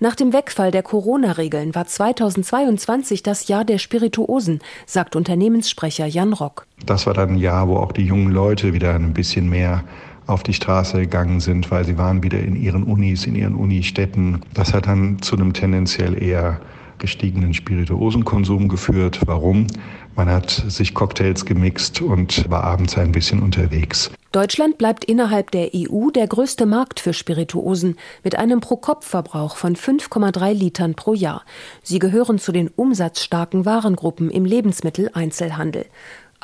Nach 0.04 0.16
dem 0.16 0.34
Wegfall 0.34 0.72
der 0.72 0.82
Corona-Regeln 0.82 1.76
war 1.76 1.86
2022 1.86 3.22
das 3.22 3.48
Jahr 3.48 3.64
der 3.64 3.78
Spirituosen, 3.78 4.60
sagt 4.88 5.16
Unternehmenssprecher 5.16 6.08
Jan 6.08 6.34
Rock. 6.34 6.66
Das 6.84 7.06
war 7.06 7.14
dann 7.14 7.34
ein 7.34 7.38
Jahr, 7.38 7.68
wo 7.68 7.76
auch 7.76 7.92
die 7.92 8.06
jungen 8.08 8.32
Leute 8.32 8.74
wieder 8.74 8.96
ein 8.96 9.14
bisschen 9.14 9.48
mehr 9.48 9.84
auf 10.26 10.42
die 10.42 10.56
Straße 10.56 11.02
gegangen 11.02 11.40
sind, 11.40 11.70
weil 11.70 11.86
sie 11.86 12.00
waren 12.00 12.24
wieder 12.24 12.40
in 12.40 12.56
ihren 12.56 12.82
Unis, 12.82 13.28
in 13.28 13.36
ihren 13.36 13.54
Unistädten. 13.54 14.42
Das 14.56 14.74
hat 14.74 14.88
dann 14.88 15.22
zu 15.22 15.36
einem 15.36 15.54
tendenziell 15.54 16.20
eher 16.20 16.60
gestiegenen 17.02 17.54
Spirituosenkonsum 17.54 18.70
geführt. 18.70 19.20
Warum? 19.26 19.68
Man 20.16 20.30
hat 20.30 20.50
sich 20.50 20.94
Cocktails 20.94 21.46
gemixt 21.46 22.02
und 22.02 22.50
war 22.50 22.64
abends 22.64 22.98
ein 22.98 23.12
bisschen 23.12 23.42
unterwegs. 23.42 24.12
Deutschland 24.32 24.78
bleibt 24.78 25.04
innerhalb 25.04 25.52
der 25.52 25.72
EU 25.76 26.10
der 26.10 26.26
größte 26.26 26.66
Markt 26.66 27.02
für 27.02 27.14
Spirituosen 27.14 27.98
mit 28.24 28.38
einem 28.38 28.62
Pro-Kopf-Verbrauch 28.62 29.58
von 29.58 29.76
5,3 29.76 30.54
Litern 30.54 30.96
pro 30.96 31.14
Jahr. 31.14 31.44
Sie 31.84 32.00
gehören 32.00 32.40
zu 32.40 32.54
den 32.54 32.70
umsatzstarken 32.70 33.66
Warengruppen 33.66 34.30
im 34.30 34.46
Lebensmitteleinzelhandel. 34.46 35.86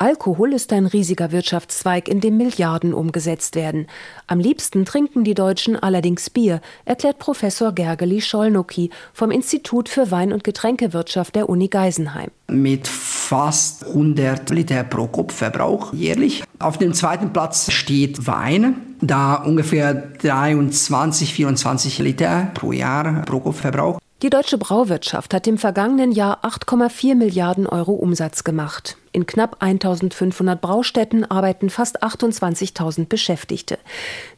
Alkohol 0.00 0.52
ist 0.52 0.72
ein 0.72 0.86
riesiger 0.86 1.32
Wirtschaftszweig, 1.32 2.06
in 2.06 2.20
dem 2.20 2.36
Milliarden 2.36 2.94
umgesetzt 2.94 3.56
werden. 3.56 3.88
Am 4.28 4.38
liebsten 4.38 4.84
trinken 4.84 5.24
die 5.24 5.34
Deutschen 5.34 5.74
allerdings 5.74 6.30
Bier, 6.30 6.60
erklärt 6.84 7.18
Professor 7.18 7.72
Gergely 7.72 8.20
Scholnoki 8.20 8.90
vom 9.12 9.32
Institut 9.32 9.88
für 9.88 10.12
Wein- 10.12 10.32
und 10.32 10.44
Getränkewirtschaft 10.44 11.34
der 11.34 11.48
Uni 11.48 11.66
Geisenheim. 11.66 12.30
Mit 12.46 12.86
fast 12.86 13.88
100 13.88 14.48
Liter 14.50 14.84
pro 14.84 15.08
Kopf 15.08 15.34
Verbrauch 15.34 15.92
jährlich. 15.92 16.44
Auf 16.60 16.78
dem 16.78 16.94
zweiten 16.94 17.32
Platz 17.32 17.72
steht 17.72 18.28
Wein, 18.28 18.76
da 19.00 19.34
ungefähr 19.34 19.94
23, 19.94 21.34
24 21.34 21.98
Liter 21.98 22.52
pro 22.54 22.70
Jahr 22.70 23.22
pro 23.22 23.40
Kopf 23.40 23.62
Verbrauch. 23.62 23.98
Die 24.20 24.30
deutsche 24.30 24.58
Brauwirtschaft 24.58 25.32
hat 25.32 25.46
im 25.46 25.58
vergangenen 25.58 26.10
Jahr 26.10 26.44
8,4 26.44 27.14
Milliarden 27.14 27.68
Euro 27.68 27.92
Umsatz 27.92 28.42
gemacht. 28.42 28.96
In 29.12 29.26
knapp 29.26 29.58
1500 29.60 30.60
Braustätten 30.60 31.24
arbeiten 31.24 31.70
fast 31.70 32.02
28.000 32.02 33.06
Beschäftigte. 33.06 33.78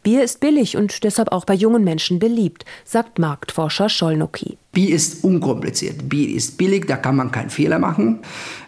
Bier 0.02 0.22
ist 0.22 0.40
billig 0.40 0.76
und 0.76 1.02
deshalb 1.02 1.32
auch 1.32 1.46
bei 1.46 1.54
jungen 1.54 1.82
Menschen 1.82 2.18
beliebt, 2.18 2.66
sagt 2.84 3.18
Marktforscher 3.18 3.88
Scholnoki. 3.88 4.58
Bier 4.72 4.94
ist 4.94 5.24
unkompliziert. 5.24 6.10
Bier 6.10 6.28
ist 6.28 6.58
billig, 6.58 6.84
da 6.86 6.98
kann 6.98 7.16
man 7.16 7.30
keinen 7.30 7.48
Fehler 7.48 7.78
machen. 7.78 8.18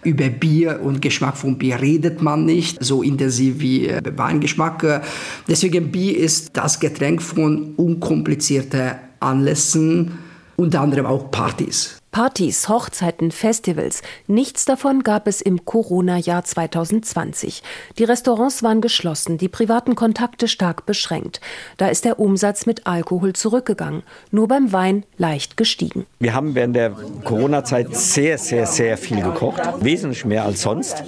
Über 0.04 0.30
Bier 0.30 0.80
und 0.82 1.02
Geschmack 1.02 1.36
von 1.36 1.58
Bier 1.58 1.78
redet 1.78 2.22
man 2.22 2.46
nicht 2.46 2.82
so 2.82 3.02
intensiv 3.02 3.60
wie 3.60 3.86
äh, 3.86 4.00
Weingeschmack. 4.16 5.02
Deswegen 5.46 5.92
Bier 5.92 6.16
ist 6.16 6.56
das 6.56 6.80
Getränk 6.80 7.20
von 7.20 7.74
unkomplizierten 7.76 8.92
Anlässen 9.20 10.31
unter 10.56 10.80
anderem 10.80 11.06
auch 11.06 11.30
Partys. 11.30 12.01
Partys, 12.12 12.68
Hochzeiten, 12.68 13.30
Festivals, 13.30 14.02
nichts 14.26 14.66
davon 14.66 15.02
gab 15.02 15.26
es 15.26 15.40
im 15.40 15.64
Corona-Jahr 15.64 16.44
2020. 16.44 17.62
Die 17.96 18.04
Restaurants 18.04 18.62
waren 18.62 18.82
geschlossen, 18.82 19.38
die 19.38 19.48
privaten 19.48 19.94
Kontakte 19.94 20.46
stark 20.46 20.84
beschränkt. 20.84 21.40
Da 21.78 21.88
ist 21.88 22.04
der 22.04 22.20
Umsatz 22.20 22.66
mit 22.66 22.86
Alkohol 22.86 23.32
zurückgegangen, 23.32 24.02
nur 24.30 24.46
beim 24.46 24.72
Wein 24.72 25.04
leicht 25.16 25.56
gestiegen. 25.56 26.04
Wir 26.18 26.34
haben 26.34 26.54
während 26.54 26.76
der 26.76 26.90
Corona-Zeit 27.24 27.96
sehr, 27.96 28.36
sehr, 28.36 28.66
sehr 28.66 28.98
viel 28.98 29.22
gekocht, 29.22 29.62
wesentlich 29.80 30.26
mehr 30.26 30.44
als 30.44 30.60
sonst. 30.60 31.02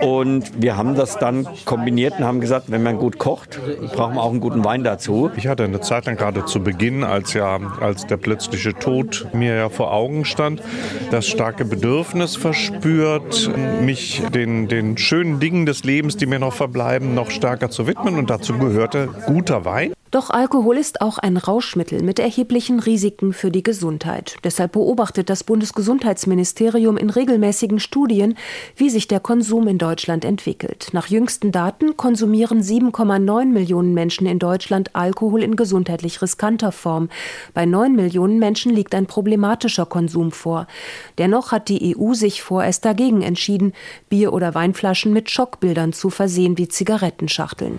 Und 0.00 0.62
wir 0.62 0.76
haben 0.76 0.94
das 0.94 1.18
dann 1.18 1.46
kombiniert 1.64 2.14
und 2.18 2.24
haben 2.24 2.40
gesagt, 2.40 2.70
wenn 2.70 2.82
man 2.82 2.98
gut 2.98 3.18
kocht, 3.18 3.60
braucht 3.94 4.14
man 4.14 4.18
auch 4.18 4.30
einen 4.30 4.40
guten 4.40 4.64
Wein 4.64 4.84
dazu. 4.84 5.30
Ich 5.36 5.48
hatte 5.48 5.64
eine 5.64 5.80
Zeit 5.80 6.06
lang 6.06 6.16
gerade 6.16 6.44
zu 6.44 6.62
Beginn, 6.62 7.02
als 7.02 7.34
ja 7.34 7.58
als 7.80 8.06
der 8.06 8.16
plötzliche 8.16 8.74
Tod 8.74 9.26
mir 9.32 9.56
ja 9.56 9.68
vor 9.68 9.92
Augen 9.92 10.24
stand, 10.24 10.37
das 11.10 11.26
starke 11.26 11.64
Bedürfnis 11.64 12.36
verspürt, 12.36 13.50
mich 13.82 14.22
den, 14.32 14.68
den 14.68 14.96
schönen 14.96 15.40
Dingen 15.40 15.66
des 15.66 15.84
Lebens, 15.84 16.16
die 16.16 16.26
mir 16.26 16.38
noch 16.38 16.54
verbleiben, 16.54 17.14
noch 17.14 17.30
stärker 17.30 17.70
zu 17.70 17.86
widmen. 17.86 18.18
Und 18.18 18.30
dazu 18.30 18.56
gehörte 18.58 19.08
guter 19.26 19.64
Wein. 19.64 19.92
Doch 20.10 20.30
Alkohol 20.30 20.78
ist 20.78 21.02
auch 21.02 21.18
ein 21.18 21.36
Rauschmittel 21.36 22.02
mit 22.02 22.18
erheblichen 22.18 22.80
Risiken 22.80 23.34
für 23.34 23.50
die 23.50 23.62
Gesundheit. 23.62 24.36
Deshalb 24.42 24.72
beobachtet 24.72 25.28
das 25.28 25.44
Bundesgesundheitsministerium 25.44 26.96
in 26.96 27.10
regelmäßigen 27.10 27.78
Studien, 27.78 28.34
wie 28.76 28.88
sich 28.88 29.06
der 29.06 29.20
Konsum 29.20 29.68
in 29.68 29.76
Deutschland 29.76 30.24
entwickelt. 30.24 30.88
Nach 30.92 31.08
jüngsten 31.08 31.52
Daten 31.52 31.98
konsumieren 31.98 32.62
7,9 32.62 33.46
Millionen 33.46 33.92
Menschen 33.92 34.26
in 34.26 34.38
Deutschland 34.38 34.96
Alkohol 34.96 35.42
in 35.42 35.56
gesundheitlich 35.56 36.22
riskanter 36.22 36.72
Form. 36.72 37.10
Bei 37.52 37.66
9 37.66 37.94
Millionen 37.94 38.38
Menschen 38.38 38.72
liegt 38.72 38.94
ein 38.94 39.06
problematischer 39.06 39.84
Konsum 39.84 40.32
vor. 40.32 40.66
Dennoch 41.18 41.52
hat 41.52 41.68
die 41.68 41.94
EU 41.96 42.14
sich 42.14 42.40
vorerst 42.40 42.86
dagegen 42.86 43.20
entschieden, 43.20 43.74
Bier- 44.08 44.32
oder 44.32 44.54
Weinflaschen 44.54 45.12
mit 45.12 45.30
Schockbildern 45.30 45.92
zu 45.92 46.08
versehen 46.08 46.56
wie 46.56 46.68
Zigarettenschachteln. 46.68 47.78